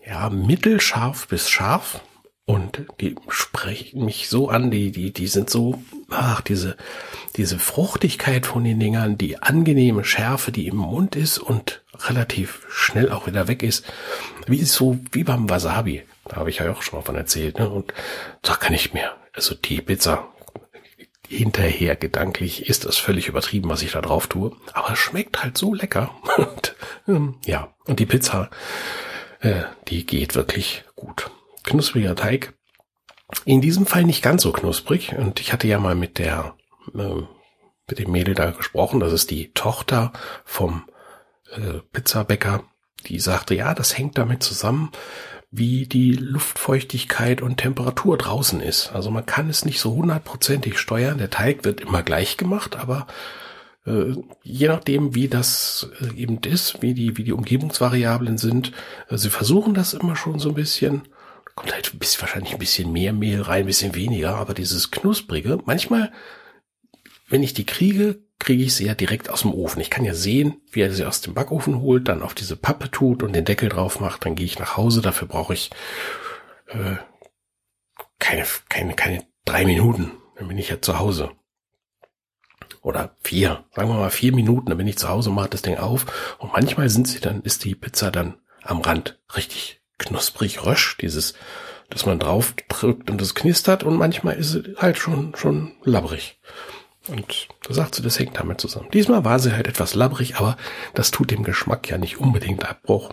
ja, 0.04 0.28
mittelscharf 0.30 1.28
bis 1.28 1.48
scharf 1.48 2.00
und 2.46 2.84
die 3.00 3.16
sprechen 3.28 4.04
mich 4.04 4.28
so 4.28 4.48
an, 4.48 4.70
die, 4.70 4.92
die, 4.92 5.12
die 5.12 5.28
sind 5.28 5.48
so, 5.48 5.82
ach, 6.10 6.42
diese, 6.42 6.76
diese 7.36 7.58
Fruchtigkeit 7.58 8.44
von 8.44 8.64
den 8.64 8.80
Dingern, 8.80 9.16
die 9.16 9.40
angenehme 9.42 10.04
Schärfe, 10.04 10.52
die 10.52 10.66
im 10.66 10.76
Mund 10.76 11.16
ist 11.16 11.38
und 11.38 11.82
relativ 11.94 12.66
schnell 12.68 13.10
auch 13.10 13.26
wieder 13.26 13.48
weg 13.48 13.62
ist, 13.62 13.86
wie 14.46 14.62
so, 14.64 14.98
wie 15.12 15.24
beim 15.24 15.48
Wasabi. 15.48 16.02
Da 16.26 16.36
habe 16.36 16.50
ich 16.50 16.58
ja 16.58 16.70
auch 16.70 16.82
schon 16.82 16.98
mal 16.98 17.04
von 17.04 17.16
erzählt, 17.16 17.58
ne? 17.58 17.68
Und 17.68 17.94
da 18.42 18.56
kann 18.56 18.74
ich 18.74 18.92
mir, 18.92 19.12
also 19.32 19.54
die 19.54 19.80
Pizza 19.80 20.28
hinterher 21.34 21.96
gedanklich 21.96 22.68
ist 22.68 22.84
das 22.84 22.96
völlig 22.96 23.28
übertrieben, 23.28 23.68
was 23.68 23.82
ich 23.82 23.92
da 23.92 24.00
drauf 24.00 24.26
tue. 24.26 24.52
Aber 24.72 24.92
es 24.92 24.98
schmeckt 24.98 25.42
halt 25.42 25.58
so 25.58 25.74
lecker. 25.74 26.14
Und, 26.36 26.74
ähm, 27.08 27.36
ja, 27.44 27.74
und 27.86 28.00
die 28.00 28.06
Pizza, 28.06 28.50
äh, 29.40 29.64
die 29.88 30.06
geht 30.06 30.34
wirklich 30.34 30.84
gut 30.96 31.30
knuspriger 31.64 32.16
Teig. 32.16 32.54
In 33.44 33.60
diesem 33.60 33.86
Fall 33.86 34.04
nicht 34.04 34.22
ganz 34.22 34.42
so 34.42 34.52
knusprig. 34.52 35.14
Und 35.16 35.40
ich 35.40 35.52
hatte 35.52 35.66
ja 35.66 35.78
mal 35.78 35.94
mit 35.94 36.18
der, 36.18 36.54
äh, 36.94 37.22
mit 37.88 37.98
dem 37.98 38.10
Mädel 38.10 38.34
da 38.34 38.50
gesprochen. 38.50 39.00
Das 39.00 39.12
ist 39.12 39.30
die 39.30 39.52
Tochter 39.52 40.12
vom 40.44 40.84
äh, 41.50 41.80
Pizzabäcker. 41.92 42.64
Die 43.06 43.20
sagte, 43.20 43.54
ja, 43.54 43.74
das 43.74 43.98
hängt 43.98 44.16
damit 44.16 44.42
zusammen, 44.42 44.90
wie 45.56 45.87
die 45.87 46.12
Luftfeuchtigkeit 46.12 47.42
und 47.42 47.58
Temperatur 47.58 48.18
draußen 48.18 48.61
ist. 48.61 48.92
Also 48.92 49.11
man 49.11 49.26
kann 49.26 49.49
es 49.49 49.64
nicht 49.64 49.80
so 49.80 49.94
hundertprozentig 49.94 50.78
steuern. 50.78 51.18
Der 51.18 51.30
Teig 51.30 51.64
wird 51.64 51.80
immer 51.80 52.02
gleich 52.02 52.37
gemacht, 52.37 52.76
aber 52.76 53.06
äh, 53.87 54.14
je 54.42 54.68
nachdem, 54.68 55.14
wie 55.14 55.28
das 55.28 55.88
äh, 56.00 56.20
eben 56.20 56.38
ist, 56.38 56.82
wie 56.82 56.94
die, 56.94 57.16
wie 57.16 57.25
die 57.25 57.32
Umgebungsvariablen 57.32 58.38
sind, 58.38 58.73
äh, 59.08 59.16
sie 59.16 59.30
versuchen 59.30 59.75
das 59.75 59.94
immer 59.94 60.16
schon 60.16 60.38
so 60.38 60.50
ein 60.50 60.54
bisschen 60.54 61.02
kommt 61.54 61.73
halt 61.73 61.92
ein 61.94 61.99
bisschen, 61.99 62.23
wahrscheinlich 62.23 62.52
ein 62.52 62.58
bisschen 62.58 62.92
mehr 62.92 63.12
Mehl 63.12 63.40
rein, 63.40 63.61
ein 63.61 63.66
bisschen 63.66 63.94
weniger, 63.94 64.37
aber 64.37 64.54
dieses 64.54 64.90
knusprige, 64.90 65.61
manchmal, 65.64 66.12
wenn 67.28 67.42
ich 67.42 67.54
die 67.54 67.66
kriege, 67.66 68.22
kriege 68.38 68.62
ich 68.62 68.74
sie 68.74 68.86
ja 68.86 68.94
direkt 68.94 69.30
aus 69.30 69.42
dem 69.42 69.54
Ofen. 69.54 69.80
Ich 69.80 69.90
kann 69.90 70.04
ja 70.04 70.14
sehen, 70.14 70.60
wie 70.70 70.80
er 70.80 70.92
sie 70.92 71.04
aus 71.04 71.20
dem 71.20 71.34
Backofen 71.34 71.80
holt, 71.80 72.08
dann 72.08 72.22
auf 72.22 72.34
diese 72.34 72.56
Pappe 72.56 72.90
tut 72.90 73.22
und 73.22 73.32
den 73.32 73.44
Deckel 73.44 73.68
drauf 73.68 74.00
macht, 74.00 74.24
dann 74.24 74.34
gehe 74.34 74.46
ich 74.46 74.58
nach 74.58 74.76
Hause, 74.76 75.00
dafür 75.00 75.28
brauche 75.28 75.54
ich 75.54 75.70
äh, 76.68 76.96
keine, 78.18 78.44
keine, 78.68 78.94
keine 78.94 79.26
drei 79.44 79.64
Minuten, 79.64 80.12
dann 80.36 80.48
bin 80.48 80.58
ich 80.58 80.68
ja 80.68 80.80
zu 80.80 80.98
Hause. 80.98 81.30
Oder 82.82 83.16
vier, 83.22 83.64
sagen 83.74 83.88
wir 83.88 83.94
mal 83.94 84.10
vier 84.10 84.34
Minuten, 84.34 84.68
dann 84.68 84.78
bin 84.78 84.86
ich 84.86 84.98
zu 84.98 85.08
Hause, 85.08 85.30
mache 85.30 85.50
das 85.50 85.62
Ding 85.62 85.78
auf 85.78 86.36
und 86.38 86.52
manchmal 86.52 86.90
sind 86.90 87.08
sie 87.08 87.20
dann, 87.20 87.42
ist 87.42 87.64
die 87.64 87.74
Pizza 87.74 88.10
dann 88.10 88.34
am 88.62 88.80
Rand 88.80 89.18
richtig 89.34 89.80
knusprig 89.98 90.64
rösch, 90.64 90.96
dieses, 91.00 91.34
dass 91.88 92.04
man 92.04 92.18
drauf 92.18 92.54
drückt 92.68 93.10
und 93.10 93.22
es 93.22 93.34
knistert 93.34 93.84
und 93.84 93.96
manchmal 93.96 94.36
ist 94.36 94.54
es 94.54 94.76
halt 94.76 94.98
schon, 94.98 95.34
schon 95.36 95.72
labbrig. 95.82 96.40
Und 97.08 97.49
da 97.62 97.75
sagt 97.75 97.94
sie, 97.94 98.02
das 98.02 98.18
hängt 98.18 98.38
damit 98.38 98.61
zusammen. 98.61 98.90
Diesmal 98.92 99.25
war 99.25 99.38
sie 99.38 99.52
halt 99.52 99.68
etwas 99.68 99.94
labbrig, 99.94 100.37
aber 100.37 100.56
das 100.94 101.11
tut 101.11 101.30
dem 101.30 101.44
Geschmack 101.44 101.88
ja 101.90 101.99
nicht 101.99 102.18
unbedingt 102.18 102.68
Abbruch. 102.68 103.12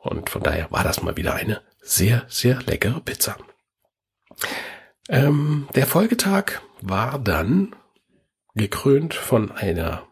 Und 0.00 0.30
von 0.30 0.42
daher 0.42 0.70
war 0.70 0.84
das 0.84 1.02
mal 1.02 1.16
wieder 1.16 1.34
eine 1.34 1.62
sehr, 1.80 2.24
sehr 2.28 2.60
leckere 2.62 3.00
Pizza. 3.00 3.36
Ähm, 5.08 5.68
der 5.74 5.86
Folgetag 5.86 6.60
war 6.80 7.18
dann 7.18 7.74
gekrönt 8.54 9.14
von 9.14 9.52
einer, 9.52 10.06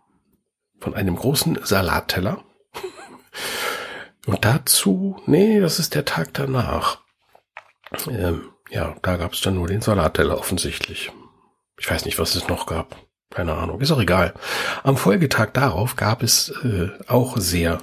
von 0.79 0.95
einem 0.95 1.17
großen 1.17 1.59
Salatteller 1.65 2.45
und 4.27 4.45
dazu, 4.45 5.21
nee, 5.27 5.61
das 5.61 5.79
ist 5.79 5.95
der 5.95 6.05
Tag 6.05 6.35
danach. 6.35 7.01
Ähm, 8.09 8.51
ja, 8.71 8.97
da 9.03 9.17
gab 9.17 9.33
es 9.33 9.41
dann 9.41 9.55
nur 9.55 9.67
den 9.67 9.81
Salatteller 9.81 10.39
offensichtlich. 10.39 11.13
Ich 11.83 11.91
weiß 11.91 12.05
nicht, 12.05 12.21
was 12.21 12.37
es 12.37 12.47
noch 12.47 12.67
gab. 12.67 12.97
Keine 13.29 13.55
Ahnung, 13.55 13.81
ist 13.81 13.91
auch 13.91 14.01
egal. 14.01 14.35
Am 14.85 14.97
Folgetag 14.97 15.51
darauf 15.53 15.97
gab 15.97 16.23
es 16.23 16.51
äh, 16.63 16.91
auch 17.09 17.37
sehr, 17.39 17.81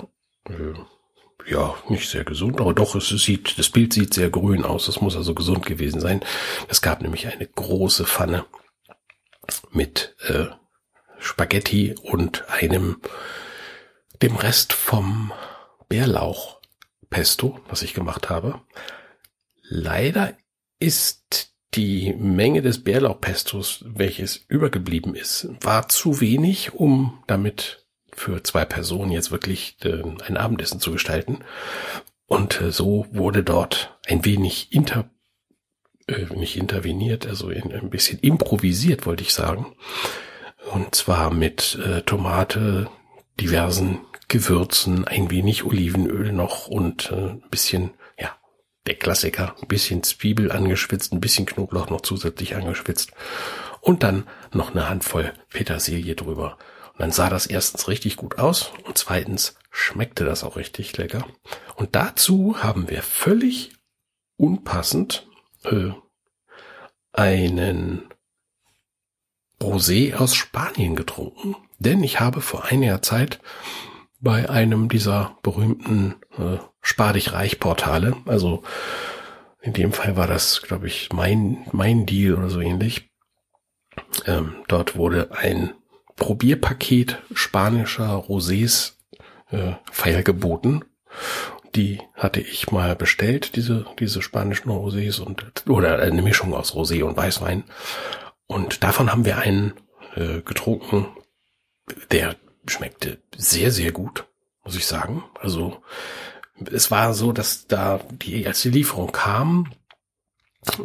äh, 0.47 1.51
ja, 1.51 1.75
nicht 1.89 2.09
sehr 2.09 2.23
gesund, 2.23 2.61
aber 2.61 2.73
doch, 2.73 2.95
es 2.95 3.09
sieht, 3.09 3.59
das 3.59 3.69
Bild 3.69 3.91
sieht 3.91 4.13
sehr 4.13 4.29
grün 4.29 4.63
aus. 4.63 4.85
Das 4.85 5.01
muss 5.01 5.17
also 5.17 5.35
gesund 5.35 5.65
gewesen 5.65 5.99
sein. 5.99 6.21
Es 6.69 6.81
gab 6.81 7.01
nämlich 7.01 7.27
eine 7.27 7.45
große 7.45 8.05
Pfanne 8.05 8.45
mit 9.71 10.15
äh, 10.29 10.45
Spaghetti 11.17 11.93
und 12.01 12.47
einem, 12.49 13.01
dem 14.21 14.37
Rest 14.37 14.71
vom 14.71 15.33
Bärlauchpesto, 15.89 17.59
was 17.67 17.81
ich 17.81 17.93
gemacht 17.93 18.29
habe. 18.29 18.61
Leider 19.61 20.37
ist 20.79 21.48
die 21.75 22.13
Menge 22.13 22.61
des 22.61 22.83
Bärlauchpestos, 22.83 23.85
welches 23.87 24.37
übergeblieben 24.47 25.15
ist, 25.15 25.49
war 25.61 25.87
zu 25.87 26.19
wenig, 26.19 26.73
um 26.73 27.23
damit 27.27 27.85
für 28.11 28.43
zwei 28.43 28.65
Personen 28.65 29.11
jetzt 29.11 29.31
wirklich 29.31 29.77
äh, 29.83 30.03
ein 30.25 30.37
Abendessen 30.37 30.79
zu 30.79 30.91
gestalten. 30.91 31.39
Und 32.25 32.61
äh, 32.61 32.71
so 32.71 33.05
wurde 33.11 33.43
dort 33.43 33.97
ein 34.07 34.25
wenig 34.25 34.73
inter, 34.73 35.09
äh, 36.07 36.25
nicht 36.35 36.57
interveniert, 36.57 37.27
also 37.27 37.49
in, 37.49 37.71
ein 37.71 37.89
bisschen 37.89 38.19
improvisiert, 38.19 39.05
wollte 39.05 39.23
ich 39.23 39.33
sagen. 39.33 39.73
Und 40.73 40.95
zwar 40.95 41.31
mit 41.31 41.79
äh, 41.85 42.01
Tomate, 42.01 42.89
diversen 43.39 43.99
Gewürzen, 44.27 45.07
ein 45.07 45.31
wenig 45.31 45.63
Olivenöl 45.65 46.31
noch 46.31 46.67
und 46.67 47.11
äh, 47.11 47.15
ein 47.15 47.43
bisschen, 47.49 47.91
der 48.87 48.95
Klassiker, 48.95 49.55
ein 49.61 49.67
bisschen 49.67 50.03
Zwiebel 50.03 50.51
angeschwitzt, 50.51 51.13
ein 51.13 51.21
bisschen 51.21 51.45
Knoblauch 51.45 51.89
noch 51.89 52.01
zusätzlich 52.01 52.55
angeschwitzt 52.55 53.11
und 53.81 54.03
dann 54.03 54.27
noch 54.51 54.71
eine 54.71 54.89
Handvoll 54.89 55.33
Petersilie 55.49 56.15
drüber. 56.15 56.57
Und 56.93 56.99
dann 56.99 57.11
sah 57.11 57.29
das 57.29 57.45
erstens 57.45 57.87
richtig 57.87 58.15
gut 58.15 58.39
aus 58.39 58.71
und 58.85 58.97
zweitens 58.97 59.55
schmeckte 59.71 60.25
das 60.25 60.43
auch 60.43 60.55
richtig 60.55 60.97
lecker. 60.97 61.25
Und 61.75 61.95
dazu 61.95 62.57
haben 62.61 62.89
wir 62.89 63.03
völlig 63.03 63.73
unpassend 64.37 65.27
äh, 65.63 65.91
einen 67.11 68.03
Rosé 69.61 70.15
aus 70.15 70.35
Spanien 70.35 70.95
getrunken, 70.95 71.55
denn 71.79 72.03
ich 72.03 72.19
habe 72.19 72.41
vor 72.41 72.65
einiger 72.65 73.01
Zeit 73.01 73.39
bei 74.19 74.49
einem 74.49 74.89
dieser 74.89 75.37
berühmten 75.43 76.15
äh, 76.37 76.57
Spar 76.81 77.13
dich 77.13 77.33
reich 77.33 77.59
Portale. 77.59 78.15
Also 78.25 78.63
in 79.61 79.73
dem 79.73 79.91
Fall 79.91 80.15
war 80.15 80.27
das, 80.27 80.61
glaube 80.61 80.87
ich, 80.87 81.11
mein, 81.11 81.65
mein 81.71 82.05
Deal 82.05 82.35
oder 82.35 82.49
so 82.49 82.61
ähnlich. 82.61 83.09
Ähm, 84.25 84.55
dort 84.67 84.95
wurde 84.95 85.31
ein 85.31 85.73
Probierpaket 86.15 87.21
spanischer 87.33 88.15
Rosés 88.15 88.93
äh, 89.51 89.73
feilgeboten. 89.91 90.85
Die 91.75 92.01
hatte 92.15 92.39
ich 92.39 92.71
mal 92.71 92.95
bestellt, 92.95 93.55
diese, 93.55 93.85
diese 93.99 94.21
spanischen 94.21 94.69
Rosés 94.69 95.19
und, 95.19 95.67
oder 95.67 95.99
eine 95.99 96.21
Mischung 96.21 96.53
aus 96.53 96.73
Rosé 96.73 97.03
und 97.03 97.15
Weißwein. 97.15 97.63
Und 98.47 98.83
davon 98.83 99.11
haben 99.11 99.25
wir 99.25 99.37
einen 99.37 99.73
äh, 100.15 100.41
getrunken, 100.41 101.07
der 102.11 102.35
schmeckte 102.67 103.19
sehr, 103.37 103.71
sehr 103.71 103.91
gut, 103.91 104.25
muss 104.63 104.75
ich 104.75 104.85
sagen. 104.85 105.23
Also 105.39 105.81
es 106.71 106.91
war 106.91 107.13
so, 107.13 107.31
dass 107.31 107.67
da 107.67 107.99
die, 108.11 108.45
als 108.47 108.61
die 108.61 108.69
Lieferung 108.69 109.11
kam, 109.11 109.71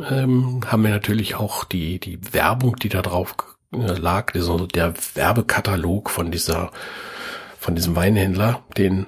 ähm, 0.09 0.61
haben 0.67 0.83
wir 0.83 0.91
natürlich 0.91 1.35
auch 1.35 1.65
die, 1.65 1.99
die 1.99 2.33
Werbung, 2.33 2.77
die 2.77 2.89
da 2.89 3.03
drauf 3.03 3.35
äh, 3.73 3.77
lag, 3.77 4.35
also 4.35 4.67
der 4.67 4.95
Werbekatalog 5.15 6.11
von 6.11 6.31
dieser, 6.31 6.71
von 7.59 7.75
diesem 7.75 7.97
Weinhändler, 7.97 8.63
den 8.77 9.07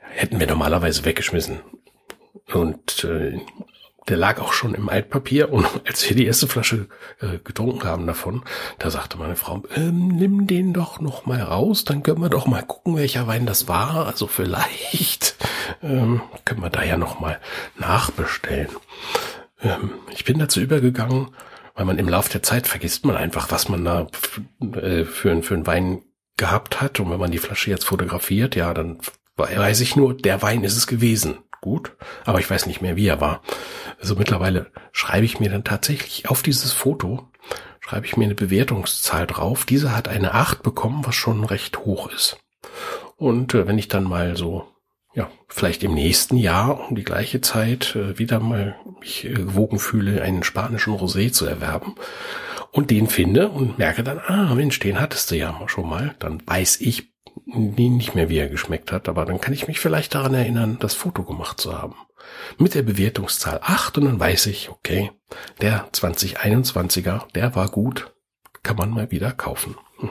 hätten 0.00 0.40
wir 0.40 0.46
normalerweise 0.46 1.04
weggeschmissen. 1.04 1.60
Und 2.52 3.04
äh, 3.04 3.40
der 4.08 4.16
lag 4.16 4.40
auch 4.40 4.52
schon 4.52 4.74
im 4.74 4.88
Altpapier 4.88 5.52
und 5.52 5.66
als 5.86 6.08
wir 6.08 6.16
die 6.16 6.26
erste 6.26 6.48
Flasche 6.48 6.88
äh, 7.20 7.38
getrunken 7.38 7.84
haben 7.84 8.06
davon, 8.06 8.42
da 8.78 8.90
sagte 8.90 9.18
meine 9.18 9.36
Frau, 9.36 9.62
ähm, 9.74 10.08
nimm 10.08 10.46
den 10.46 10.72
doch 10.72 11.00
noch 11.00 11.26
mal 11.26 11.40
raus, 11.40 11.84
dann 11.84 12.02
können 12.02 12.20
wir 12.20 12.28
doch 12.28 12.46
mal 12.46 12.62
gucken, 12.62 12.96
welcher 12.96 13.26
Wein 13.26 13.46
das 13.46 13.68
war. 13.68 14.06
Also 14.06 14.26
vielleicht 14.26 15.36
ähm, 15.82 16.22
können 16.44 16.62
wir 16.62 16.70
da 16.70 16.82
ja 16.82 16.96
noch 16.96 17.20
mal 17.20 17.38
nachbestellen. 17.78 18.70
Ähm, 19.62 19.92
ich 20.10 20.24
bin 20.24 20.38
dazu 20.38 20.60
übergegangen, 20.60 21.28
weil 21.74 21.84
man 21.84 21.98
im 21.98 22.08
Laufe 22.08 22.30
der 22.30 22.42
Zeit 22.42 22.66
vergisst 22.66 23.04
man 23.04 23.16
einfach, 23.16 23.50
was 23.50 23.68
man 23.68 23.84
da 23.84 24.06
äh, 24.60 25.04
für, 25.04 25.42
für 25.42 25.54
einen 25.54 25.66
Wein 25.66 26.02
gehabt 26.36 26.80
hat. 26.80 27.00
Und 27.00 27.10
wenn 27.10 27.20
man 27.20 27.30
die 27.30 27.38
Flasche 27.38 27.70
jetzt 27.70 27.84
fotografiert, 27.84 28.56
ja, 28.56 28.72
dann 28.74 28.98
weiß 29.36 29.80
ich 29.80 29.96
nur, 29.96 30.14
der 30.14 30.42
Wein 30.42 30.64
ist 30.64 30.76
es 30.76 30.86
gewesen 30.86 31.38
gut, 31.60 31.96
aber 32.24 32.38
ich 32.40 32.50
weiß 32.50 32.66
nicht 32.66 32.80
mehr, 32.80 32.96
wie 32.96 33.06
er 33.06 33.20
war. 33.20 33.42
Also 34.00 34.16
mittlerweile 34.16 34.70
schreibe 34.92 35.24
ich 35.24 35.40
mir 35.40 35.50
dann 35.50 35.64
tatsächlich 35.64 36.28
auf 36.28 36.42
dieses 36.42 36.72
Foto, 36.72 37.28
schreibe 37.80 38.06
ich 38.06 38.16
mir 38.16 38.24
eine 38.24 38.34
Bewertungszahl 38.34 39.26
drauf. 39.26 39.64
Diese 39.64 39.94
hat 39.94 40.08
eine 40.08 40.34
8 40.34 40.62
bekommen, 40.62 41.04
was 41.04 41.14
schon 41.14 41.44
recht 41.44 41.78
hoch 41.78 42.10
ist. 42.10 42.38
Und 43.16 43.54
äh, 43.54 43.66
wenn 43.66 43.78
ich 43.78 43.88
dann 43.88 44.04
mal 44.04 44.36
so 44.36 44.66
ja, 45.14 45.30
vielleicht 45.48 45.82
im 45.82 45.94
nächsten 45.94 46.36
Jahr 46.36 46.88
um 46.88 46.94
die 46.94 47.04
gleiche 47.04 47.40
Zeit 47.40 47.96
äh, 47.96 48.18
wieder 48.18 48.38
mal 48.38 48.76
mich 49.00 49.24
äh, 49.24 49.32
gewogen 49.32 49.78
fühle, 49.78 50.22
einen 50.22 50.44
spanischen 50.44 50.94
Rosé 50.94 51.32
zu 51.32 51.46
erwerben 51.46 51.96
und 52.70 52.90
den 52.90 53.08
finde 53.08 53.48
und 53.48 53.78
merke 53.78 54.04
dann, 54.04 54.20
ah, 54.20 54.54
Mensch, 54.54 54.78
den 54.78 55.00
hattest 55.00 55.30
du 55.30 55.36
ja 55.36 55.60
schon 55.66 55.88
mal, 55.88 56.14
dann 56.20 56.40
weiß 56.46 56.80
ich 56.80 57.10
nicht 57.54 58.14
mehr, 58.14 58.28
wie 58.28 58.38
er 58.38 58.48
geschmeckt 58.48 58.92
hat, 58.92 59.08
aber 59.08 59.24
dann 59.24 59.40
kann 59.40 59.54
ich 59.54 59.68
mich 59.68 59.80
vielleicht 59.80 60.14
daran 60.14 60.34
erinnern, 60.34 60.78
das 60.80 60.94
Foto 60.94 61.24
gemacht 61.24 61.60
zu 61.60 61.76
haben. 61.76 61.96
Mit 62.58 62.74
der 62.74 62.82
Bewertungszahl 62.82 63.60
8 63.62 63.98
und 63.98 64.04
dann 64.04 64.20
weiß 64.20 64.46
ich, 64.46 64.68
okay, 64.68 65.10
der 65.60 65.90
2021er, 65.92 67.30
der 67.32 67.54
war 67.54 67.68
gut, 67.68 68.12
kann 68.62 68.76
man 68.76 68.90
mal 68.90 69.10
wieder 69.10 69.32
kaufen. 69.32 69.76
Hm. 69.98 70.10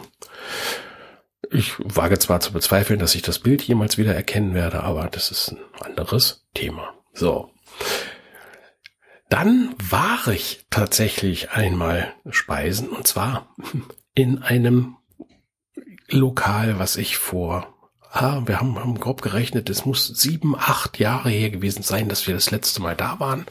Ich 1.51 1.73
wage 1.79 2.19
zwar 2.19 2.41
zu 2.41 2.53
bezweifeln, 2.53 2.99
dass 2.99 3.15
ich 3.15 3.21
das 3.21 3.39
Bild 3.39 3.63
jemals 3.63 3.97
wieder 3.97 4.13
erkennen 4.13 4.53
werde, 4.53 4.83
aber 4.83 5.07
das 5.07 5.31
ist 5.31 5.51
ein 5.51 5.59
anderes 5.81 6.45
Thema. 6.53 6.93
So. 7.13 7.51
Dann 9.29 9.73
war 9.77 10.27
ich 10.27 10.65
tatsächlich 10.69 11.51
einmal 11.51 12.13
speisen 12.29 12.89
und 12.89 13.07
zwar 13.07 13.55
in 14.13 14.43
einem 14.43 14.97
Lokal, 16.09 16.79
was 16.79 16.97
ich 16.97 17.17
vor, 17.17 17.73
ah, 18.11 18.41
wir 18.45 18.59
haben, 18.59 18.79
haben 18.79 18.99
grob 18.99 19.21
gerechnet, 19.21 19.69
es 19.69 19.85
muss 19.85 20.07
sieben, 20.07 20.55
acht 20.55 20.99
Jahre 20.99 21.29
her 21.29 21.49
gewesen 21.49 21.83
sein, 21.83 22.09
dass 22.09 22.27
wir 22.27 22.33
das 22.33 22.51
letzte 22.51 22.81
Mal 22.81 22.95
da 22.95 23.19
waren. 23.19 23.45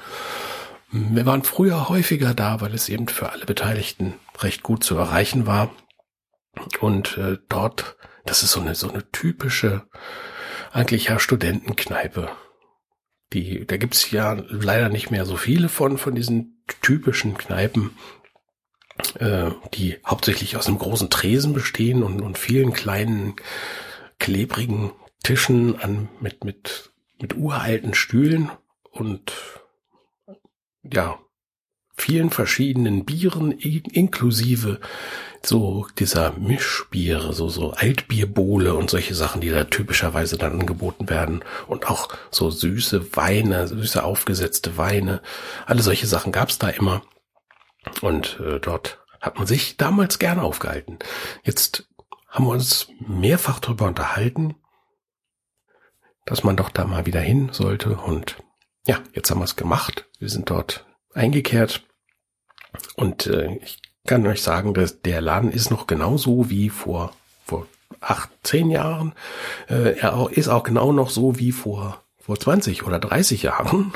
Wir 0.90 1.26
waren 1.26 1.42
früher 1.42 1.88
häufiger 1.88 2.34
da, 2.34 2.60
weil 2.60 2.74
es 2.74 2.88
eben 2.88 3.08
für 3.08 3.30
alle 3.30 3.44
Beteiligten 3.44 4.14
recht 4.38 4.62
gut 4.62 4.82
zu 4.82 4.96
erreichen 4.96 5.46
war. 5.46 5.70
Und 6.80 7.18
äh, 7.18 7.38
dort, 7.48 7.96
das 8.24 8.42
ist 8.42 8.52
so 8.52 8.60
eine 8.60 8.74
so 8.74 8.90
eine 8.90 9.10
typische, 9.12 9.86
eigentlich 10.72 11.06
ja 11.06 11.18
Studentenkneipe. 11.18 12.30
Die, 13.34 13.66
da 13.66 13.76
gibt's 13.76 14.10
ja 14.10 14.32
leider 14.48 14.88
nicht 14.88 15.10
mehr 15.10 15.26
so 15.26 15.36
viele 15.36 15.68
von 15.68 15.98
von 15.98 16.14
diesen 16.14 16.64
typischen 16.80 17.36
Kneipen, 17.36 17.90
äh, 19.18 19.50
die 19.74 19.96
hauptsächlich 20.04 20.56
aus 20.56 20.66
einem 20.66 20.78
großen 20.78 21.10
Tresen 21.10 21.52
bestehen 21.52 22.02
und, 22.02 22.20
und 22.20 22.38
vielen 22.38 22.72
kleinen 22.72 23.36
klebrigen 24.18 24.92
Tischen 25.22 25.78
an 25.80 26.08
mit 26.20 26.44
mit 26.44 26.92
mit 27.20 27.36
uralten 27.36 27.94
Stühlen 27.94 28.50
und 28.90 29.32
ja 30.82 31.18
vielen 31.96 32.30
verschiedenen 32.30 33.04
Bieren 33.04 33.52
inklusive 33.52 34.78
so 35.44 35.86
dieser 35.98 36.32
Mischbiere, 36.32 37.32
so, 37.32 37.48
so 37.48 37.72
Altbierbowle 37.72 38.74
und 38.74 38.90
solche 38.90 39.14
Sachen, 39.14 39.40
die 39.40 39.50
da 39.50 39.64
typischerweise 39.64 40.36
dann 40.36 40.60
angeboten 40.60 41.08
werden 41.08 41.44
und 41.66 41.88
auch 41.88 42.08
so 42.30 42.50
süße 42.50 43.16
Weine, 43.16 43.68
süße 43.68 44.02
aufgesetzte 44.02 44.76
Weine, 44.76 45.20
alle 45.66 45.82
solche 45.82 46.06
Sachen 46.06 46.32
gab's 46.32 46.58
da 46.58 46.68
immer 46.68 47.02
und 48.02 48.40
äh, 48.40 48.60
dort 48.60 48.98
hat 49.20 49.36
man 49.38 49.46
sich 49.46 49.76
damals 49.76 50.18
gerne 50.18 50.42
aufgehalten. 50.42 50.98
Jetzt 51.42 51.88
haben 52.28 52.46
wir 52.46 52.52
uns 52.52 52.88
mehrfach 53.00 53.58
darüber 53.58 53.86
unterhalten, 53.86 54.54
dass 56.26 56.44
man 56.44 56.56
doch 56.56 56.70
da 56.70 56.84
mal 56.84 57.06
wieder 57.06 57.20
hin 57.20 57.50
sollte 57.52 57.96
und 57.96 58.36
ja, 58.86 58.98
jetzt 59.12 59.30
haben 59.30 59.40
wir 59.40 59.44
es 59.44 59.56
gemacht. 59.56 60.06
Wir 60.18 60.28
sind 60.28 60.50
dort 60.50 60.86
eingekehrt 61.14 61.82
und 62.96 63.26
äh, 63.26 63.56
ich 63.56 63.80
kann 64.06 64.26
euch 64.26 64.42
sagen, 64.42 64.74
dass 64.74 65.02
der 65.02 65.20
Laden 65.20 65.50
ist 65.52 65.70
noch 65.70 65.86
genauso 65.86 66.48
wie 66.50 66.70
vor, 66.70 67.12
vor 67.44 67.66
acht, 68.00 68.30
zehn 68.42 68.70
Jahren. 68.70 69.14
Äh, 69.68 69.98
er 69.98 70.28
ist 70.30 70.48
auch 70.48 70.62
genau 70.62 70.92
noch 70.92 71.10
so 71.10 71.38
wie 71.38 71.52
vor, 71.52 72.02
vor 72.18 72.38
20 72.38 72.86
oder 72.86 72.98
30 72.98 73.42
Jahren. 73.42 73.92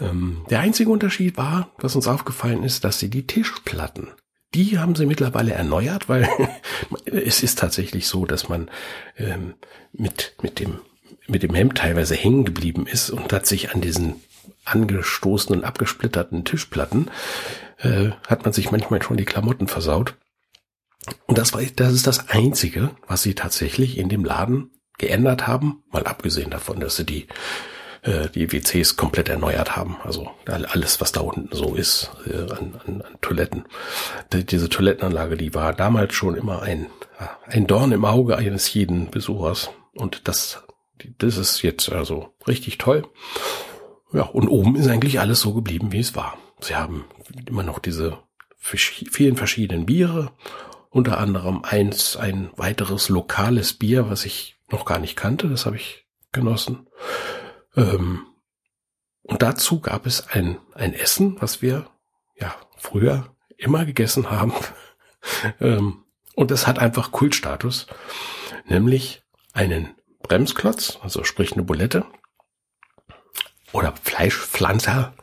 Ähm, 0.00 0.44
der 0.50 0.60
einzige 0.60 0.90
Unterschied 0.90 1.36
war, 1.36 1.70
was 1.78 1.96
uns 1.96 2.08
aufgefallen 2.08 2.62
ist, 2.62 2.84
dass 2.84 2.98
sie 2.98 3.10
die 3.10 3.26
Tischplatten, 3.26 4.08
die 4.54 4.78
haben 4.78 4.94
sie 4.94 5.06
mittlerweile 5.06 5.52
erneuert, 5.52 6.08
weil 6.08 6.28
es 7.04 7.42
ist 7.42 7.58
tatsächlich 7.58 8.06
so, 8.06 8.26
dass 8.26 8.48
man 8.48 8.70
ähm, 9.16 9.54
mit, 9.92 10.34
mit 10.42 10.58
dem 10.58 10.80
mit 11.30 11.42
dem 11.42 11.54
Hemd 11.54 11.78
teilweise 11.78 12.14
hängen 12.14 12.44
geblieben 12.44 12.86
ist 12.86 13.10
und 13.10 13.32
hat 13.32 13.46
sich 13.46 13.72
an 13.72 13.80
diesen 13.80 14.16
angestoßenen, 14.64 15.64
abgesplitterten 15.64 16.44
Tischplatten 16.44 17.10
äh, 17.78 18.10
hat 18.26 18.44
man 18.44 18.52
sich 18.52 18.70
manchmal 18.70 19.02
schon 19.02 19.16
die 19.16 19.24
Klamotten 19.24 19.68
versaut. 19.68 20.16
Und 21.26 21.38
das 21.38 21.52
war, 21.52 21.62
das 21.62 21.92
ist 21.92 22.06
das 22.06 22.28
Einzige, 22.28 22.90
was 23.06 23.22
sie 23.22 23.34
tatsächlich 23.34 23.96
in 23.96 24.08
dem 24.08 24.24
Laden 24.24 24.70
geändert 24.98 25.46
haben, 25.46 25.82
mal 25.90 26.04
abgesehen 26.04 26.50
davon, 26.50 26.78
dass 26.78 26.96
sie 26.96 27.06
die 27.06 27.26
äh, 28.02 28.28
die 28.28 28.52
WCs 28.52 28.96
komplett 28.96 29.28
erneuert 29.28 29.76
haben. 29.76 29.96
Also 30.04 30.30
alles, 30.46 31.00
was 31.00 31.12
da 31.12 31.20
unten 31.20 31.54
so 31.54 31.74
ist 31.74 32.10
äh, 32.26 32.50
an, 32.52 32.80
an, 32.86 33.02
an 33.02 33.16
Toiletten. 33.20 33.64
Die, 34.32 34.44
diese 34.44 34.68
Toilettenanlage, 34.68 35.36
die 35.36 35.54
war 35.54 35.72
damals 35.72 36.14
schon 36.14 36.34
immer 36.34 36.62
ein, 36.62 36.86
ein 37.46 37.66
Dorn 37.66 37.92
im 37.92 38.04
Auge 38.04 38.36
eines 38.36 38.72
jeden 38.72 39.10
Besuchers. 39.10 39.70
Und 39.94 40.28
das, 40.28 40.62
das 41.18 41.36
ist 41.36 41.62
jetzt 41.62 41.90
also 41.90 42.32
richtig 42.46 42.78
toll. 42.78 43.06
Ja, 44.12 44.22
und 44.22 44.48
oben 44.48 44.76
ist 44.76 44.88
eigentlich 44.88 45.20
alles 45.20 45.40
so 45.40 45.54
geblieben, 45.54 45.92
wie 45.92 46.00
es 46.00 46.16
war. 46.16 46.36
Sie 46.60 46.74
haben 46.74 47.04
immer 47.46 47.62
noch 47.62 47.78
diese 47.78 48.18
vielen 48.58 49.36
verschiedenen 49.36 49.86
Biere, 49.86 50.32
unter 50.90 51.18
anderem 51.18 51.64
eins, 51.64 52.16
ein 52.16 52.50
weiteres 52.56 53.08
lokales 53.08 53.72
Bier, 53.72 54.10
was 54.10 54.24
ich 54.24 54.56
noch 54.70 54.84
gar 54.84 54.98
nicht 54.98 55.16
kannte, 55.16 55.48
das 55.48 55.64
habe 55.64 55.76
ich 55.76 56.04
genossen. 56.32 56.86
Ähm, 57.76 58.26
und 59.22 59.42
dazu 59.42 59.80
gab 59.80 60.06
es 60.06 60.28
ein, 60.28 60.58
ein 60.74 60.94
Essen, 60.94 61.40
was 61.40 61.62
wir 61.62 61.90
ja 62.38 62.54
früher 62.76 63.34
immer 63.56 63.84
gegessen 63.84 64.30
haben. 64.30 64.52
ähm, 65.60 66.04
und 66.34 66.50
es 66.50 66.66
hat 66.66 66.78
einfach 66.78 67.12
Kultstatus, 67.12 67.86
nämlich 68.66 69.22
einen 69.52 69.94
Bremsklotz, 70.22 70.98
also 71.02 71.24
sprich 71.24 71.52
eine 71.52 71.62
Bulette 71.62 72.06
oder 73.72 73.94
Fleischpflanzer 74.02 75.14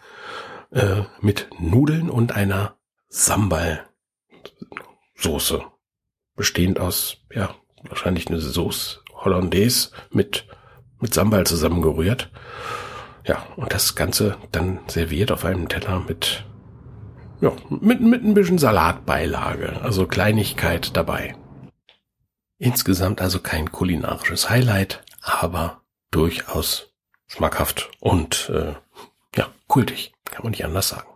äh, 0.71 1.03
mit 1.21 1.49
Nudeln 1.59 2.09
und 2.09 2.31
einer 2.33 2.77
Sambal-Soße. 3.09 5.63
Bestehend 6.35 6.79
aus, 6.79 7.17
ja, 7.31 7.55
wahrscheinlich 7.83 8.27
eine 8.27 8.39
Sauce 8.39 9.03
Hollandaise 9.13 9.91
mit, 10.11 10.47
mit 10.99 11.13
Sambal 11.13 11.45
zusammengerührt. 11.45 12.29
Ja, 13.25 13.45
und 13.55 13.73
das 13.73 13.95
Ganze 13.95 14.37
dann 14.51 14.79
serviert 14.87 15.31
auf 15.31 15.43
einem 15.43 15.67
Teller 15.67 15.99
mit, 16.07 16.45
ja, 17.41 17.51
mit, 17.69 17.99
mit 18.01 18.23
ein 18.23 18.33
bisschen 18.33 18.57
Salatbeilage, 18.57 19.81
also 19.81 20.07
Kleinigkeit 20.07 20.95
dabei. 20.95 21.35
Insgesamt 22.57 23.21
also 23.21 23.39
kein 23.39 23.71
kulinarisches 23.71 24.49
Highlight, 24.49 25.03
aber 25.21 25.81
durchaus 26.09 26.93
schmackhaft 27.27 27.91
und 27.99 28.49
äh, 28.53 28.73
ja, 29.35 29.47
kultig. 29.67 30.13
Kann 30.25 30.43
man 30.43 30.51
nicht 30.51 30.65
anders 30.65 30.89
sagen. 30.89 31.07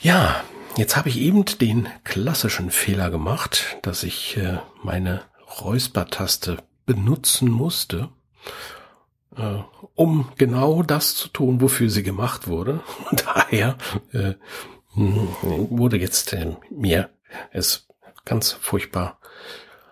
Ja, 0.00 0.44
jetzt 0.76 0.96
habe 0.96 1.08
ich 1.08 1.18
eben 1.18 1.44
den 1.44 1.88
klassischen 2.04 2.70
Fehler 2.70 3.10
gemacht, 3.10 3.76
dass 3.82 4.02
ich 4.02 4.36
äh, 4.36 4.58
meine 4.82 5.22
Räuspertaste 5.60 6.58
benutzen 6.86 7.50
musste, 7.50 8.08
äh, 9.36 9.58
um 9.94 10.28
genau 10.36 10.82
das 10.82 11.14
zu 11.14 11.28
tun, 11.28 11.60
wofür 11.60 11.90
sie 11.90 12.02
gemacht 12.02 12.48
wurde. 12.48 12.80
Und 13.10 13.26
daher 13.26 13.76
äh, 14.12 14.34
wurde 14.94 15.98
jetzt 15.98 16.32
äh, 16.32 16.56
mir 16.70 17.10
es 17.50 17.86
ganz 18.24 18.52
furchtbar 18.52 19.18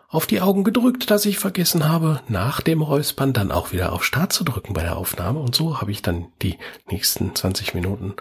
auf 0.09 0.27
die 0.27 0.41
Augen 0.41 0.63
gedrückt, 0.63 1.11
dass 1.11 1.27
ich 1.27 1.39
vergessen 1.39 1.89
habe, 1.89 2.21
nach 2.29 2.61
dem 2.61 2.83
Räuspern 2.83 3.33
dann 3.33 3.51
auch 3.51 3.73
wieder 3.73 3.93
auf 3.93 4.05
Start 4.05 4.33
zu 4.33 4.45
drücken 4.45 4.73
bei 4.73 4.83
der 4.83 4.97
Aufnahme. 4.97 5.41
Und 5.41 5.57
so 5.57 5.81
habe 5.81 5.91
ich 5.91 6.03
dann 6.03 6.29
die 6.41 6.57
nächsten 6.89 7.35
20 7.35 7.75
Minuten, 7.75 8.15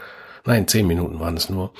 nein, 0.43 0.67
10 0.67 0.87
Minuten 0.87 1.19
waren 1.19 1.37
es 1.37 1.49
nur, 1.49 1.71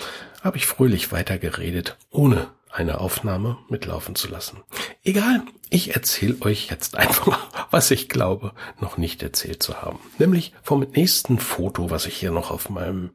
habe 0.44 0.58
ich 0.58 0.68
fröhlich 0.68 1.12
weitergeredet, 1.12 1.98
ohne 2.12 2.48
eine 2.74 3.00
Aufnahme 3.00 3.58
mitlaufen 3.70 4.16
zu 4.16 4.28
lassen. 4.28 4.64
Egal, 5.04 5.44
ich 5.70 5.96
erzähle 5.96 6.38
euch 6.42 6.70
jetzt 6.70 6.98
einfach, 6.98 7.40
was 7.72 7.92
ich 7.92 8.10
glaube, 8.10 8.54
noch 8.80 8.98
nicht 8.98 9.22
erzählt 9.22 9.62
zu 9.62 9.82
haben. 9.82 10.00
Nämlich 10.18 10.54
vom 10.64 10.82
nächsten 10.82 11.38
Foto, 11.38 11.90
was 11.90 12.06
ich 12.06 12.16
hier 12.16 12.32
noch 12.32 12.52
auf 12.52 12.70
meinem, 12.70 13.12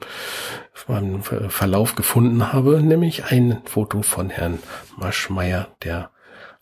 auf 0.74 0.88
meinem 0.88 1.22
Verlauf 1.22 1.96
gefunden 1.96 2.52
habe, 2.52 2.82
nämlich 2.82 3.24
ein 3.24 3.60
Foto 3.64 4.02
von 4.02 4.30
Herrn 4.30 4.58
Maschmeyer, 4.96 5.68
der 5.82 6.10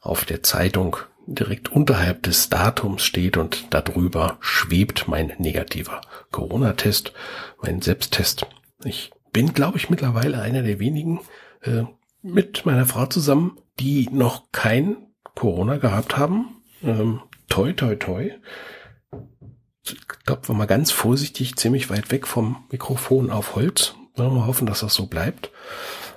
auf 0.00 0.24
der 0.24 0.42
Zeitung 0.42 0.96
direkt 1.26 1.70
unterhalb 1.70 2.22
des 2.22 2.48
Datums 2.48 3.04
steht 3.04 3.36
und 3.36 3.74
darüber 3.74 4.38
schwebt 4.40 5.08
mein 5.08 5.32
negativer 5.38 6.00
Corona-Test, 6.30 7.12
mein 7.60 7.82
Selbsttest. 7.82 8.46
Ich 8.84 9.10
bin, 9.32 9.52
glaube 9.52 9.76
ich, 9.76 9.90
mittlerweile 9.90 10.40
einer 10.40 10.62
der 10.62 10.78
wenigen 10.78 11.20
äh, 11.62 11.82
mit 12.26 12.66
meiner 12.66 12.86
Frau 12.86 13.06
zusammen, 13.06 13.58
die 13.78 14.08
noch 14.10 14.50
kein 14.52 14.96
Corona 15.34 15.76
gehabt 15.76 16.16
haben. 16.16 16.62
Ähm, 16.82 17.20
toi, 17.48 17.72
toi, 17.72 17.94
toi, 17.96 18.32
klopfen 20.24 20.54
wir 20.54 20.58
mal 20.58 20.66
ganz 20.66 20.90
vorsichtig 20.90 21.56
ziemlich 21.56 21.88
weit 21.90 22.10
weg 22.10 22.26
vom 22.26 22.64
Mikrofon 22.70 23.30
auf 23.30 23.54
Holz. 23.54 23.94
Wollen 24.16 24.34
wir 24.34 24.46
hoffen, 24.46 24.66
dass 24.66 24.80
das 24.80 24.94
so 24.94 25.06
bleibt. 25.06 25.50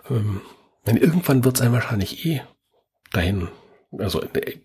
Ähm, 0.10 0.42
denn 0.88 0.98
irgendwann 0.98 1.44
wird 1.44 1.58
es 1.58 1.62
einem 1.62 1.74
wahrscheinlich 1.74 2.26
eh 2.26 2.42
dahin, 3.12 3.50
also 3.98 4.22
äh, 4.22 4.58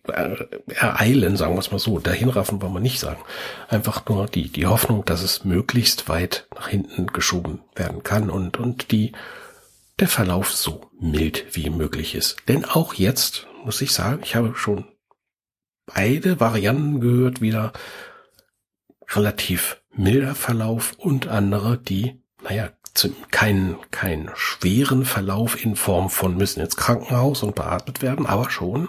ereilen, 0.69 1.37
sagen 1.37 1.55
wir 1.55 1.59
es 1.59 1.73
mal 1.73 1.79
so. 1.79 1.99
Dahin 1.99 2.29
raffen 2.29 2.63
wollen 2.63 2.73
wir 2.73 2.81
nicht 2.81 3.01
sagen. 3.01 3.21
Einfach 3.69 4.07
nur 4.09 4.27
die, 4.27 4.49
die 4.51 4.67
Hoffnung, 4.67 5.05
dass 5.05 5.23
es 5.23 5.45
möglichst 5.45 6.09
weit 6.09 6.47
nach 6.55 6.69
hinten 6.69 7.09
geschoben 7.09 7.61
werden 7.75 8.03
kann 8.03 8.31
und, 8.31 8.59
und 8.59 8.93
die, 8.93 9.13
der 10.01 10.09
Verlauf 10.09 10.53
so 10.53 10.91
mild 10.99 11.45
wie 11.53 11.71
möglich 11.71 12.15
ist. 12.15 12.37
Denn 12.49 12.65
auch 12.65 12.95
jetzt, 12.95 13.47
muss 13.65 13.81
ich 13.81 13.93
sagen, 13.93 14.21
ich 14.25 14.35
habe 14.35 14.55
schon 14.57 14.87
beide 15.87 16.41
Varianten 16.41 17.01
gehört, 17.01 17.41
wieder 17.41 17.73
relativ 19.11 19.83
milder 19.93 20.35
Verlauf 20.35 20.95
und 20.99 21.29
andere, 21.29 21.79
die, 21.79 22.23
naja, 22.43 22.71
keinen, 23.31 23.77
keinen 23.91 24.31
schweren 24.35 25.05
Verlauf 25.05 25.63
in 25.63 25.75
Form 25.75 26.11
von 26.11 26.37
müssen 26.37 26.61
ins 26.61 26.77
Krankenhaus 26.77 27.43
und 27.43 27.57
beatmet 27.57 28.03
werden, 28.03 28.27
aber 28.27 28.51
schon 28.51 28.89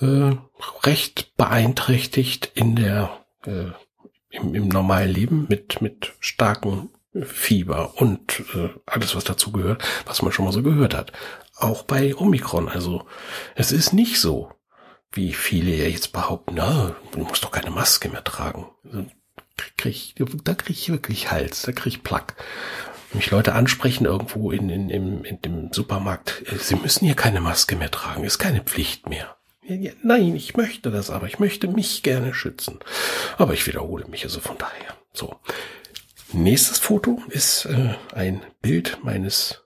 äh, 0.00 0.32
recht 0.84 1.36
beeinträchtigt 1.36 2.52
in 2.54 2.76
der 2.76 3.24
äh, 3.44 3.70
im, 4.30 4.54
im 4.54 4.68
normalen 4.68 5.10
Leben 5.10 5.46
mit 5.48 5.82
mit 5.82 6.12
starken 6.20 6.90
Fieber 7.22 7.94
und 8.00 8.40
äh, 8.54 8.70
alles 8.86 9.14
was 9.14 9.24
dazu 9.24 9.52
gehört, 9.52 9.84
was 10.06 10.22
man 10.22 10.32
schon 10.32 10.44
mal 10.44 10.52
so 10.52 10.62
gehört 10.62 10.94
hat. 10.94 11.12
Auch 11.56 11.84
bei 11.84 12.14
Omikron. 12.16 12.68
Also 12.68 13.06
es 13.54 13.70
ist 13.70 13.92
nicht 13.92 14.20
so, 14.20 14.50
wie 15.12 15.32
viele 15.32 15.70
ja 15.70 15.84
jetzt 15.84 16.12
behaupten, 16.12 16.54
na, 16.56 16.96
du 17.12 17.20
musst 17.20 17.44
doch 17.44 17.52
keine 17.52 17.70
Maske 17.70 18.08
mehr 18.08 18.24
tragen. 18.24 18.66
Also, 18.84 19.06
krieg, 19.76 20.14
da 20.44 20.54
krieg 20.54 20.76
ich 20.76 20.88
wirklich 20.90 21.30
Hals, 21.30 21.62
da 21.62 21.72
krieg 21.72 21.94
ich 21.94 22.02
Plack. 22.02 22.34
Mich 23.12 23.30
Leute 23.30 23.54
ansprechen 23.54 24.06
irgendwo 24.06 24.50
in, 24.50 24.68
in, 24.68 24.90
in, 24.90 25.24
in 25.24 25.40
dem 25.40 25.72
Supermarkt, 25.72 26.42
äh, 26.52 26.56
sie 26.56 26.74
müssen 26.74 27.06
hier 27.06 27.14
keine 27.14 27.40
Maske 27.40 27.76
mehr 27.76 27.92
tragen, 27.92 28.24
ist 28.24 28.40
keine 28.40 28.62
Pflicht 28.62 29.08
mehr. 29.08 29.36
Ja, 29.62 29.76
ja, 29.76 29.92
nein, 30.02 30.34
ich 30.34 30.56
möchte 30.56 30.90
das 30.90 31.10
aber, 31.10 31.28
ich 31.28 31.38
möchte 31.38 31.68
mich 31.68 32.02
gerne 32.02 32.34
schützen. 32.34 32.80
Aber 33.38 33.54
ich 33.54 33.66
wiederhole 33.66 34.06
mich 34.08 34.24
also 34.24 34.40
von 34.40 34.58
daher. 34.58 34.96
So. 35.12 35.36
Nächstes 36.34 36.78
Foto 36.80 37.22
ist 37.28 37.64
äh, 37.66 37.94
ein 38.12 38.42
Bild 38.60 38.98
meines 39.04 39.62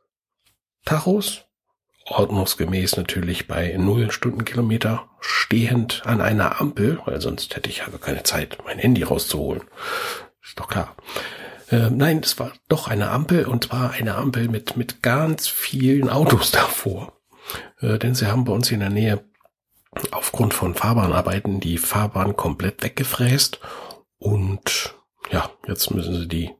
Tachos, 0.84 1.46
ordnungsgemäß 2.04 2.98
natürlich 2.98 3.48
bei 3.48 3.74
null 3.78 4.10
Stundenkilometer 4.10 5.08
stehend 5.18 6.02
an 6.04 6.20
einer 6.20 6.60
Ampel, 6.60 7.00
weil 7.06 7.22
sonst 7.22 7.56
hätte 7.56 7.70
ich 7.70 7.78
ja 7.78 7.86
gar 7.86 7.98
keine 7.98 8.22
Zeit, 8.22 8.58
mein 8.66 8.78
Handy 8.78 9.02
rauszuholen. 9.02 9.62
Ist 10.42 10.60
doch 10.60 10.68
klar. 10.68 10.94
Äh, 11.70 11.88
nein, 11.88 12.20
es 12.22 12.38
war 12.38 12.52
doch 12.68 12.86
eine 12.86 13.10
Ampel 13.12 13.46
und 13.46 13.64
zwar 13.64 13.92
eine 13.92 14.16
Ampel 14.16 14.48
mit, 14.48 14.76
mit 14.76 15.02
ganz 15.02 15.48
vielen 15.48 16.10
Autos 16.10 16.50
davor. 16.52 17.18
Äh, 17.80 17.98
denn 17.98 18.14
sie 18.14 18.26
haben 18.26 18.44
bei 18.44 18.52
uns 18.52 18.70
in 18.70 18.80
der 18.80 18.90
Nähe 18.90 19.24
aufgrund 20.10 20.52
von 20.52 20.74
Fahrbahnarbeiten 20.74 21.60
die 21.60 21.78
Fahrbahn 21.78 22.36
komplett 22.36 22.82
weggefräst 22.82 23.58
und 24.18 24.97
ja, 25.30 25.50
jetzt 25.66 25.90
müssen 25.90 26.14
sie 26.14 26.28
die 26.28 26.50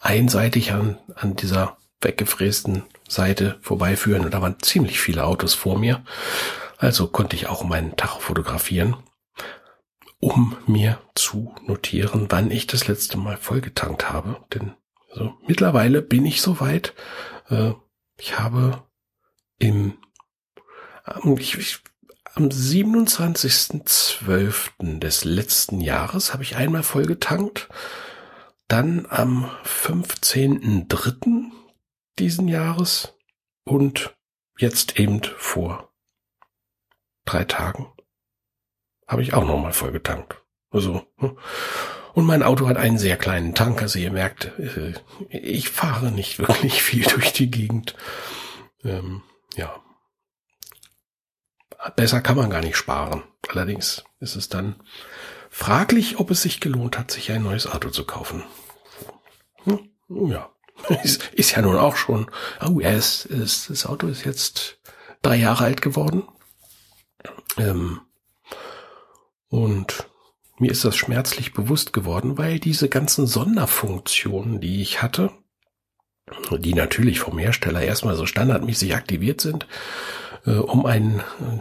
einseitig 0.00 0.72
an, 0.72 0.98
an 1.14 1.36
dieser 1.36 1.76
weggefrästen 2.00 2.84
Seite 3.08 3.58
vorbeiführen 3.62 4.24
und 4.24 4.34
da 4.34 4.42
waren 4.42 4.60
ziemlich 4.60 5.00
viele 5.00 5.24
Autos 5.24 5.54
vor 5.54 5.78
mir. 5.78 6.04
Also 6.78 7.06
konnte 7.06 7.36
ich 7.36 7.46
auch 7.46 7.64
meinen 7.64 7.96
Tag 7.96 8.20
fotografieren, 8.20 8.96
um 10.20 10.56
mir 10.66 11.00
zu 11.14 11.54
notieren, 11.66 12.26
wann 12.28 12.50
ich 12.50 12.66
das 12.66 12.88
letzte 12.88 13.16
Mal 13.16 13.36
vollgetankt 13.36 14.10
habe. 14.10 14.36
Denn 14.52 14.74
also, 15.10 15.34
mittlerweile 15.46 16.02
bin 16.02 16.26
ich 16.26 16.42
soweit. 16.42 16.92
Äh, 17.48 17.72
ich 18.18 18.38
habe 18.38 18.82
im 19.58 19.94
ich, 21.38 21.58
ich, 21.58 21.80
am 22.34 22.48
27.12. 22.48 24.98
des 24.98 25.24
letzten 25.24 25.80
Jahres 25.80 26.32
habe 26.32 26.42
ich 26.42 26.56
einmal 26.56 26.82
vollgetankt. 26.82 27.68
Dann 28.68 29.06
am 29.08 29.50
15.3 29.64 31.50
diesen 32.18 32.48
Jahres 32.48 33.14
und 33.64 34.16
jetzt 34.58 34.98
eben 34.98 35.22
vor 35.36 35.92
drei 37.24 37.44
Tagen 37.44 37.92
habe 39.06 39.22
ich 39.22 39.34
auch 39.34 39.44
nochmal 39.44 39.72
voll 39.72 39.92
getankt. 39.92 40.42
Also, 40.70 41.06
hm. 41.18 41.38
und 42.14 42.24
mein 42.24 42.42
Auto 42.42 42.66
hat 42.68 42.76
einen 42.76 42.98
sehr 42.98 43.16
kleinen 43.16 43.54
Tank, 43.54 43.80
also 43.82 43.98
ihr 43.98 44.10
merkt, 44.10 44.58
äh, 44.58 44.94
ich 45.28 45.68
fahre 45.68 46.10
nicht 46.10 46.38
wirklich 46.38 46.82
viel 46.82 47.04
durch 47.04 47.32
die 47.32 47.50
Gegend. 47.50 47.94
Ähm, 48.82 49.22
ja. 49.56 49.80
Besser 51.96 52.22
kann 52.22 52.36
man 52.36 52.50
gar 52.50 52.62
nicht 52.62 52.76
sparen. 52.76 53.22
Allerdings 53.48 54.04
ist 54.20 54.36
es 54.36 54.48
dann 54.48 54.76
fraglich, 55.54 56.18
ob 56.18 56.32
es 56.32 56.42
sich 56.42 56.58
gelohnt 56.58 56.98
hat, 56.98 57.12
sich 57.12 57.30
ein 57.30 57.44
neues 57.44 57.68
Auto 57.68 57.88
zu 57.90 58.04
kaufen. 58.04 58.42
Hm, 59.62 59.88
ja. 60.08 60.50
ist, 61.04 61.28
ist 61.32 61.52
ja 61.52 61.62
nun 61.62 61.76
auch 61.76 61.94
schon, 61.94 62.28
oh 62.60 62.80
ja, 62.80 62.90
es, 62.90 63.24
es, 63.24 63.68
das 63.68 63.86
Auto 63.86 64.08
ist 64.08 64.24
jetzt 64.24 64.80
drei 65.22 65.36
Jahre 65.36 65.64
alt 65.64 65.80
geworden. 65.80 66.24
Ähm, 67.56 68.00
und 69.48 70.10
mir 70.58 70.72
ist 70.72 70.84
das 70.84 70.96
schmerzlich 70.96 71.54
bewusst 71.54 71.92
geworden, 71.92 72.36
weil 72.36 72.58
diese 72.58 72.88
ganzen 72.88 73.28
Sonderfunktionen, 73.28 74.60
die 74.60 74.82
ich 74.82 75.02
hatte, 75.02 75.30
die 76.50 76.74
natürlich 76.74 77.20
vom 77.20 77.38
Hersteller 77.38 77.82
erstmal 77.82 78.16
so 78.16 78.26
standardmäßig 78.26 78.96
aktiviert 78.96 79.40
sind, 79.40 79.68
äh, 80.46 80.56
um 80.56 80.84
ein 80.84 81.20
äh, 81.20 81.60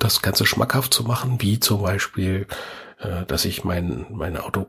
das 0.00 0.22
Ganze 0.22 0.46
schmackhaft 0.46 0.94
zu 0.94 1.04
machen, 1.04 1.40
wie 1.40 1.60
zum 1.60 1.82
Beispiel, 1.82 2.46
äh, 3.00 3.24
dass 3.26 3.44
ich 3.44 3.64
mein, 3.64 4.06
mein 4.10 4.36
Auto 4.36 4.66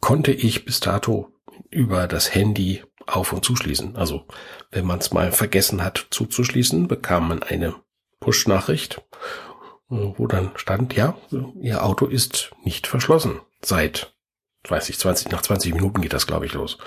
konnte 0.00 0.32
ich 0.32 0.64
bis 0.64 0.80
dato 0.80 1.32
über 1.70 2.06
das 2.06 2.34
Handy 2.34 2.82
auf- 3.06 3.32
und 3.32 3.44
zuschließen. 3.44 3.96
Also 3.96 4.26
wenn 4.70 4.86
man 4.86 4.98
es 4.98 5.12
mal 5.12 5.32
vergessen 5.32 5.82
hat 5.82 6.06
zuzuschließen, 6.10 6.88
bekam 6.88 7.28
man 7.28 7.42
eine 7.42 7.74
Push-Nachricht, 8.20 9.02
wo 9.88 10.26
dann 10.26 10.50
stand, 10.56 10.94
ja, 10.94 11.16
Ihr 11.60 11.84
Auto 11.84 12.06
ist 12.06 12.52
nicht 12.62 12.86
verschlossen. 12.86 13.40
Seit, 13.62 14.14
weiß 14.68 14.88
ich, 14.90 14.98
20, 14.98 15.30
nach 15.30 15.42
20 15.42 15.74
Minuten 15.74 16.02
geht 16.02 16.12
das, 16.12 16.26
glaube 16.26 16.46
ich, 16.46 16.52
los. 16.52 16.78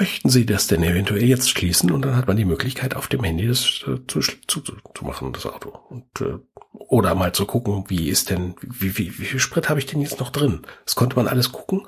Möchten 0.00 0.30
Sie 0.30 0.46
das 0.46 0.66
denn 0.66 0.82
eventuell 0.82 1.24
jetzt 1.24 1.50
schließen? 1.50 1.90
Und 1.90 2.06
dann 2.06 2.16
hat 2.16 2.26
man 2.26 2.38
die 2.38 2.46
Möglichkeit, 2.46 2.96
auf 2.96 3.06
dem 3.06 3.22
Handy 3.22 3.46
das 3.46 3.84
äh, 3.86 3.98
zu, 4.06 4.20
zu, 4.20 4.60
zu 4.62 5.04
machen, 5.04 5.34
das 5.34 5.44
Auto. 5.44 5.78
Und, 5.90 6.06
äh, 6.22 6.38
oder 6.72 7.14
mal 7.14 7.34
zu 7.34 7.44
gucken, 7.44 7.84
wie 7.88 8.08
ist 8.08 8.30
denn, 8.30 8.54
wie, 8.62 8.96
wie, 8.96 9.18
wie 9.18 9.26
viel 9.26 9.40
Sprit 9.40 9.68
habe 9.68 9.78
ich 9.78 9.84
denn 9.84 10.00
jetzt 10.00 10.18
noch 10.18 10.30
drin? 10.30 10.62
Das 10.86 10.94
konnte 10.94 11.16
man 11.16 11.28
alles 11.28 11.52
gucken. 11.52 11.86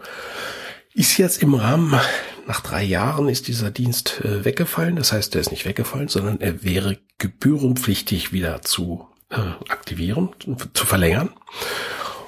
Ist 0.93 1.17
jetzt 1.17 1.43
im 1.43 1.55
Rahmen, 1.55 1.99
nach 2.47 2.61
drei 2.61 2.83
Jahren 2.83 3.31
ist 3.31 3.49
dieser 3.49 3.71
Dienst 3.71 4.21
äh, 4.23 4.45
weggefallen. 4.45 4.97
Das 4.97 5.11
heißt, 5.11 5.35
er 5.35 5.41
ist 5.41 5.51
nicht 5.51 5.65
weggefallen, 5.65 6.09
sondern 6.09 6.39
er 6.39 6.63
wäre 6.63 6.99
gebührenpflichtig 7.17 8.31
wieder 8.31 8.61
zu 8.61 9.09
äh, 9.31 9.37
aktivieren, 9.71 10.35
zu 10.75 10.85
verlängern. 10.85 11.31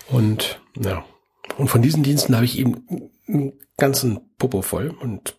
Und 0.08 0.62
ja, 0.82 1.04
und 1.58 1.68
von 1.68 1.82
diesen 1.82 2.02
Diensten 2.02 2.34
habe 2.36 2.46
ich 2.46 2.58
eben 2.58 3.10
einen 3.28 3.52
ganzen 3.76 4.34
Popo 4.38 4.62
voll 4.62 4.88
und 4.88 5.36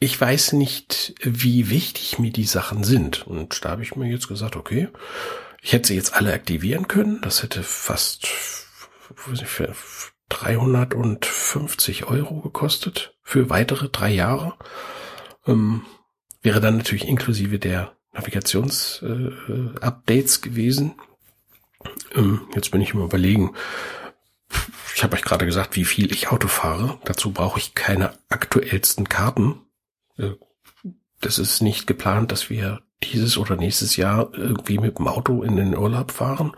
ich 0.00 0.20
weiß 0.20 0.52
nicht, 0.52 1.14
wie 1.22 1.70
wichtig 1.70 2.18
mir 2.18 2.30
die 2.30 2.44
Sachen 2.44 2.84
sind. 2.84 3.26
Und 3.26 3.64
da 3.64 3.70
habe 3.70 3.82
ich 3.82 3.96
mir 3.96 4.06
jetzt 4.08 4.28
gesagt, 4.28 4.56
okay, 4.56 4.88
ich 5.60 5.72
hätte 5.72 5.88
sie 5.88 5.96
jetzt 5.96 6.14
alle 6.14 6.32
aktivieren 6.32 6.86
können. 6.86 7.20
Das 7.22 7.42
hätte 7.42 7.64
fast 7.64 8.28
350 10.28 12.04
Euro 12.04 12.40
gekostet 12.40 13.16
für 13.22 13.50
weitere 13.50 13.88
drei 13.88 14.10
Jahre. 14.10 14.54
Ähm, 15.46 15.84
wäre 16.42 16.60
dann 16.60 16.76
natürlich 16.76 17.08
inklusive 17.08 17.58
der 17.58 17.96
Navigations-Updates 18.12 20.36
äh, 20.36 20.40
gewesen. 20.40 20.94
Ähm, 22.14 22.42
jetzt 22.54 22.70
bin 22.70 22.80
ich 22.80 22.94
im 22.94 23.02
Überlegen. 23.02 23.56
Ich 24.94 25.02
habe 25.02 25.16
euch 25.16 25.22
gerade 25.22 25.46
gesagt, 25.46 25.74
wie 25.76 25.84
viel 25.84 26.12
ich 26.12 26.28
Auto 26.28 26.46
fahre. 26.48 26.98
Dazu 27.04 27.32
brauche 27.32 27.58
ich 27.58 27.74
keine 27.74 28.12
aktuellsten 28.28 29.08
Karten. 29.08 29.60
Äh, 30.18 30.32
das 31.20 31.38
ist 31.38 31.62
nicht 31.62 31.86
geplant, 31.86 32.30
dass 32.32 32.50
wir 32.50 32.80
dieses 33.02 33.38
oder 33.38 33.56
nächstes 33.56 33.96
Jahr 33.96 34.30
irgendwie 34.34 34.78
mit 34.78 34.98
dem 34.98 35.08
Auto 35.08 35.42
in 35.42 35.56
den 35.56 35.76
Urlaub 35.76 36.10
fahren. 36.10 36.52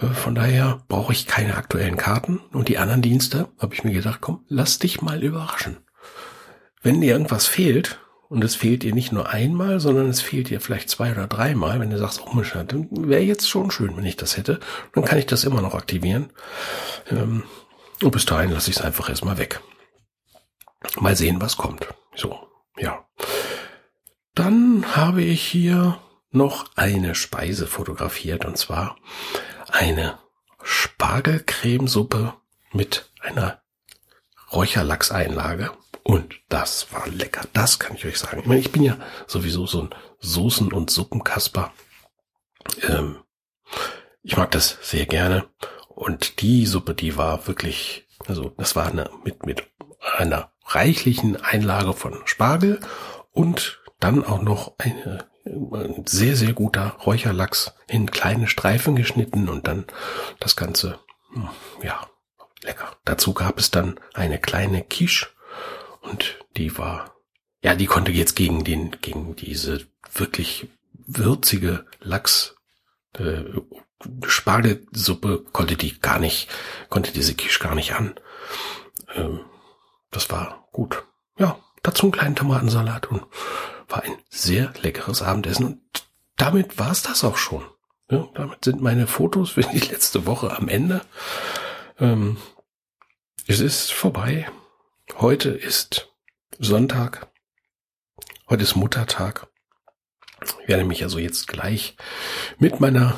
Äh, 0.00 0.06
von 0.08 0.34
daher 0.34 0.82
brauche 0.88 1.12
ich 1.12 1.26
keine 1.26 1.56
aktuellen 1.56 1.96
Karten. 1.96 2.38
Und 2.52 2.68
die 2.68 2.78
anderen 2.78 3.02
Dienste 3.02 3.48
habe 3.58 3.74
ich 3.74 3.84
mir 3.84 3.92
gedacht, 3.92 4.20
komm, 4.20 4.44
lass 4.48 4.78
dich 4.78 5.02
mal 5.02 5.22
überraschen. 5.22 5.78
Wenn 6.82 7.00
dir 7.00 7.12
irgendwas 7.12 7.46
fehlt, 7.46 8.00
und 8.30 8.44
es 8.44 8.54
fehlt 8.54 8.84
dir 8.84 8.94
nicht 8.94 9.10
nur 9.10 9.28
einmal, 9.28 9.80
sondern 9.80 10.08
es 10.08 10.20
fehlt 10.20 10.50
dir 10.50 10.60
vielleicht 10.60 10.88
zwei 10.88 11.10
oder 11.10 11.26
dreimal, 11.26 11.80
wenn 11.80 11.90
du 11.90 11.98
sagst, 11.98 12.22
oh 12.24 12.32
Mensch, 12.32 12.52
dann 12.52 12.88
wäre 12.92 13.22
jetzt 13.22 13.50
schon 13.50 13.72
schön, 13.72 13.96
wenn 13.96 14.06
ich 14.06 14.16
das 14.16 14.36
hätte, 14.36 14.60
dann 14.92 15.04
kann 15.04 15.18
ich 15.18 15.26
das 15.26 15.42
immer 15.42 15.60
noch 15.60 15.74
aktivieren. 15.74 16.30
Ähm, 17.10 17.42
und 18.00 18.12
bis 18.12 18.26
dahin 18.26 18.52
lasse 18.52 18.70
ich 18.70 18.76
es 18.76 18.82
einfach 18.82 19.08
erstmal 19.08 19.36
weg. 19.36 19.60
Mal 21.00 21.16
sehen, 21.16 21.40
was 21.40 21.56
kommt. 21.56 21.88
So. 22.14 22.49
Dann 24.34 24.96
habe 24.96 25.22
ich 25.22 25.42
hier 25.42 25.98
noch 26.30 26.66
eine 26.76 27.14
Speise 27.14 27.66
fotografiert 27.66 28.44
und 28.44 28.56
zwar 28.56 28.96
eine 29.68 30.18
Spargelcremesuppe 30.62 32.34
mit 32.72 33.10
einer 33.20 33.62
Räucherlachseinlage. 34.52 35.72
Und 36.02 36.40
das 36.48 36.92
war 36.92 37.06
lecker. 37.08 37.42
Das 37.52 37.78
kann 37.78 37.94
ich 37.94 38.04
euch 38.04 38.18
sagen. 38.18 38.40
Ich 38.40 38.46
meine, 38.46 38.60
ich 38.60 38.72
bin 38.72 38.82
ja 38.82 38.96
sowieso 39.26 39.66
so 39.66 39.82
ein 39.82 39.90
Soßen- 40.22 40.72
und 40.72 40.90
Suppenkasper. 40.90 41.72
Ähm, 42.82 43.18
ich 44.22 44.36
mag 44.36 44.50
das 44.50 44.78
sehr 44.82 45.06
gerne. 45.06 45.46
Und 45.88 46.40
die 46.40 46.66
Suppe, 46.66 46.94
die 46.94 47.16
war 47.16 47.46
wirklich, 47.46 48.06
also 48.26 48.52
das 48.56 48.76
war 48.76 48.86
eine 48.86 49.10
mit, 49.24 49.44
mit 49.44 49.70
einer 50.16 50.52
reichlichen 50.64 51.36
Einlage 51.36 51.92
von 51.92 52.22
Spargel 52.24 52.80
und 53.32 53.79
dann 54.00 54.24
auch 54.24 54.42
noch 54.42 54.74
eine, 54.78 55.26
ein 55.44 56.04
sehr, 56.06 56.36
sehr 56.36 56.52
guter 56.52 56.96
Räucherlachs 57.06 57.74
in 57.86 58.10
kleine 58.10 58.48
Streifen 58.48 58.96
geschnitten 58.96 59.48
und 59.48 59.66
dann 59.66 59.84
das 60.40 60.56
Ganze, 60.56 60.98
hm, 61.32 61.48
ja, 61.82 62.08
lecker. 62.62 62.96
Dazu 63.04 63.34
gab 63.34 63.58
es 63.58 63.70
dann 63.70 64.00
eine 64.14 64.38
kleine 64.38 64.82
Quiche 64.82 65.28
und 66.00 66.38
die 66.56 66.76
war, 66.78 67.14
ja, 67.62 67.74
die 67.74 67.86
konnte 67.86 68.12
jetzt 68.12 68.36
gegen 68.36 68.64
den, 68.64 68.96
gegen 69.00 69.36
diese 69.36 69.86
wirklich 70.12 70.68
würzige 70.92 71.86
Lachs, 72.00 72.56
äh, 73.18 73.44
Spargelsuppe 74.26 75.44
konnte 75.52 75.76
die 75.76 76.00
gar 76.00 76.18
nicht, 76.18 76.48
konnte 76.88 77.12
diese 77.12 77.34
Quiche 77.34 77.60
gar 77.60 77.74
nicht 77.74 77.94
an. 77.94 78.14
Ähm, 79.14 79.40
das 80.10 80.30
war 80.30 80.68
gut. 80.72 81.04
Ja, 81.38 81.58
dazu 81.82 82.04
einen 82.04 82.12
kleinen 82.12 82.36
Tomatensalat 82.36 83.06
und 83.06 83.26
war 83.90 84.02
ein 84.02 84.16
sehr 84.28 84.72
leckeres 84.82 85.22
Abendessen. 85.22 85.66
Und 85.66 85.80
damit 86.36 86.78
war 86.78 86.90
es 86.90 87.02
das 87.02 87.24
auch 87.24 87.36
schon. 87.36 87.64
Ja, 88.10 88.28
damit 88.34 88.64
sind 88.64 88.80
meine 88.80 89.06
Fotos 89.06 89.50
für 89.50 89.62
die 89.62 89.78
letzte 89.78 90.26
Woche 90.26 90.56
am 90.56 90.68
Ende. 90.68 91.02
Ähm, 91.98 92.38
es 93.46 93.60
ist 93.60 93.92
vorbei. 93.92 94.48
Heute 95.18 95.50
ist 95.50 96.12
Sonntag. 96.58 97.28
Heute 98.48 98.62
ist 98.62 98.74
Muttertag. 98.74 99.46
Ich 100.62 100.68
werde 100.68 100.84
mich 100.84 101.02
also 101.02 101.18
jetzt 101.18 101.46
gleich 101.46 101.96
mit 102.58 102.80
meiner 102.80 103.14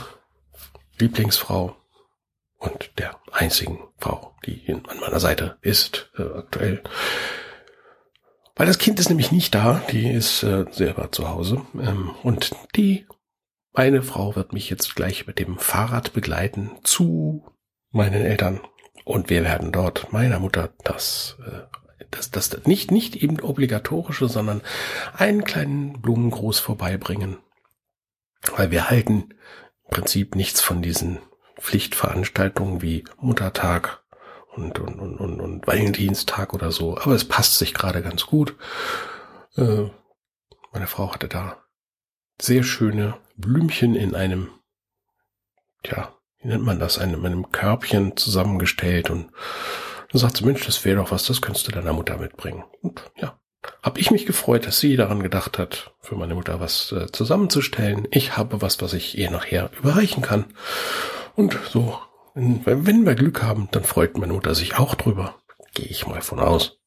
Lieblingsfrau 0.98 1.76
und 2.58 2.98
der 2.98 3.18
einzigen 3.32 3.78
Frau, 3.98 4.36
die 4.44 4.72
an 4.72 5.00
meiner 5.00 5.20
Seite 5.20 5.58
ist, 5.62 6.10
äh, 6.16 6.22
aktuell. 6.22 6.82
Weil 8.54 8.66
das 8.66 8.78
Kind 8.78 9.00
ist 9.00 9.08
nämlich 9.08 9.32
nicht 9.32 9.54
da, 9.54 9.82
die 9.90 10.10
ist 10.10 10.42
äh, 10.42 10.66
selber 10.70 11.10
zu 11.10 11.28
Hause. 11.28 11.62
Ähm, 11.74 12.10
und 12.22 12.54
die, 12.76 13.06
meine 13.72 14.02
Frau 14.02 14.36
wird 14.36 14.52
mich 14.52 14.68
jetzt 14.68 14.94
gleich 14.94 15.26
mit 15.26 15.38
dem 15.38 15.58
Fahrrad 15.58 16.12
begleiten 16.12 16.72
zu 16.82 17.44
meinen 17.90 18.22
Eltern. 18.22 18.60
Und 19.04 19.30
wir 19.30 19.42
werden 19.42 19.72
dort 19.72 20.12
meiner 20.12 20.38
Mutter 20.38 20.74
das, 20.84 21.38
äh, 21.46 22.04
das, 22.10 22.30
das 22.30 22.66
nicht, 22.66 22.90
nicht 22.90 23.16
eben 23.16 23.40
obligatorische, 23.40 24.28
sondern 24.28 24.60
einen 25.14 25.44
kleinen 25.44 26.00
Blumengruß 26.02 26.58
vorbeibringen. 26.58 27.38
Weil 28.56 28.70
wir 28.70 28.90
halten 28.90 29.30
im 29.84 29.90
Prinzip 29.90 30.34
nichts 30.34 30.60
von 30.60 30.82
diesen 30.82 31.20
Pflichtveranstaltungen 31.58 32.82
wie 32.82 33.04
Muttertag 33.18 34.01
und, 34.54 34.78
und, 34.78 34.98
und, 34.98 35.16
und, 35.18 35.40
und 35.40 35.66
Valentinstag 35.66 36.54
oder 36.54 36.70
so. 36.70 36.98
Aber 36.98 37.14
es 37.14 37.26
passt 37.26 37.58
sich 37.58 37.74
gerade 37.74 38.02
ganz 38.02 38.26
gut. 38.26 38.56
Äh, 39.56 39.84
meine 40.72 40.86
Frau 40.86 41.12
hatte 41.12 41.28
da 41.28 41.62
sehr 42.40 42.62
schöne 42.62 43.16
Blümchen 43.36 43.94
in 43.94 44.14
einem, 44.14 44.50
ja, 45.84 46.14
wie 46.38 46.48
nennt 46.48 46.64
man 46.64 46.78
das, 46.78 46.98
einem, 46.98 47.24
einem 47.24 47.52
Körbchen 47.52 48.16
zusammengestellt 48.16 49.10
und 49.10 49.30
dann 50.10 50.20
sagt 50.20 50.36
sie, 50.36 50.44
Mensch, 50.44 50.66
das 50.66 50.84
wäre 50.84 50.96
doch 50.96 51.10
was, 51.10 51.24
das 51.24 51.40
könntest 51.40 51.66
du 51.68 51.72
deiner 51.72 51.94
Mutter 51.94 52.18
mitbringen. 52.18 52.64
Und 52.82 53.10
ja, 53.16 53.38
habe 53.82 53.98
ich 53.98 54.10
mich 54.10 54.26
gefreut, 54.26 54.66
dass 54.66 54.78
sie 54.78 54.96
daran 54.96 55.22
gedacht 55.22 55.58
hat, 55.58 55.94
für 56.00 56.16
meine 56.16 56.34
Mutter 56.34 56.60
was 56.60 56.92
äh, 56.92 57.10
zusammenzustellen. 57.10 58.08
Ich 58.10 58.36
habe 58.36 58.60
was, 58.60 58.82
was 58.82 58.92
ich 58.92 59.16
ihr 59.16 59.30
nachher 59.30 59.70
überreichen 59.78 60.22
kann. 60.22 60.46
Und 61.34 61.58
so, 61.70 61.98
wenn, 62.34 63.04
wir 63.04 63.14
Glück 63.14 63.42
haben, 63.42 63.68
dann 63.72 63.84
freut 63.84 64.16
meine 64.18 64.32
Mutter 64.32 64.54
sich 64.54 64.78
auch 64.78 64.94
drüber. 64.94 65.38
Gehe 65.74 65.86
ich 65.86 66.06
mal 66.06 66.22
von 66.22 66.40
aus. 66.40 66.78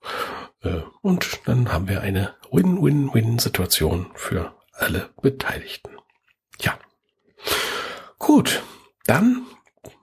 Äh, 0.61 0.81
und 1.01 1.41
dann 1.45 1.71
haben 1.71 1.87
wir 1.87 2.01
eine 2.01 2.35
Win-Win-Win-Situation 2.51 4.11
für 4.15 4.55
alle 4.73 5.09
Beteiligten. 5.21 5.91
Ja. 6.59 6.77
Gut, 8.19 8.63
dann 9.05 9.45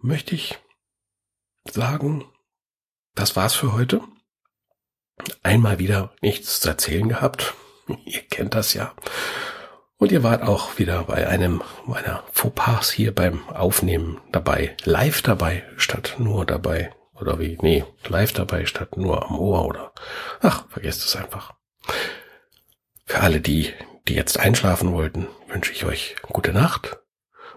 möchte 0.00 0.34
ich 0.34 0.58
sagen, 1.70 2.24
das 3.14 3.36
war's 3.36 3.54
für 3.54 3.72
heute. 3.72 4.00
Einmal 5.42 5.78
wieder 5.78 6.14
nichts 6.20 6.60
zu 6.60 6.68
erzählen 6.68 7.08
gehabt. 7.08 7.54
Ihr 8.04 8.22
kennt 8.22 8.54
das 8.54 8.74
ja. 8.74 8.94
Und 10.02 10.10
ihr 10.10 10.24
wart 10.24 10.42
auch 10.42 10.80
wieder 10.80 11.04
bei 11.04 11.28
einem 11.28 11.62
meiner 11.86 12.24
Fauxpas 12.32 12.90
hier 12.90 13.14
beim 13.14 13.48
Aufnehmen 13.50 14.20
dabei. 14.32 14.76
Live 14.82 15.22
dabei 15.22 15.62
statt 15.76 16.16
nur 16.18 16.44
dabei. 16.44 16.92
Oder 17.14 17.38
wie? 17.38 17.56
Nee, 17.62 17.84
live 18.08 18.32
dabei 18.32 18.66
statt 18.66 18.96
nur 18.96 19.24
am 19.24 19.38
Ohr 19.38 19.64
oder. 19.64 19.92
Ach, 20.40 20.64
vergesst 20.70 21.04
es 21.04 21.14
einfach. 21.14 21.54
Für 23.04 23.20
alle 23.20 23.40
die, 23.40 23.72
die 24.08 24.14
jetzt 24.14 24.40
einschlafen 24.40 24.92
wollten, 24.92 25.28
wünsche 25.46 25.70
ich 25.70 25.84
euch 25.84 26.16
gute 26.22 26.52
Nacht. 26.52 26.98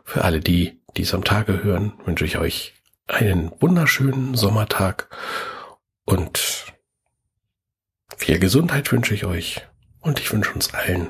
Für 0.04 0.24
alle 0.24 0.40
die, 0.40 0.84
die 0.98 1.02
es 1.02 1.16
am 1.16 1.24
Tage 1.24 1.64
hören, 1.64 1.94
wünsche 2.06 2.26
ich 2.26 2.38
euch 2.38 2.76
einen 3.08 3.54
wunderschönen 3.60 4.36
Sommertag 4.36 5.10
und 6.06 6.76
viel 8.16 8.38
Gesundheit 8.38 8.92
wünsche 8.92 9.16
ich 9.16 9.26
euch 9.26 9.68
und 10.00 10.20
ich 10.20 10.32
wünsche 10.32 10.54
uns 10.54 10.76
allen 10.76 11.10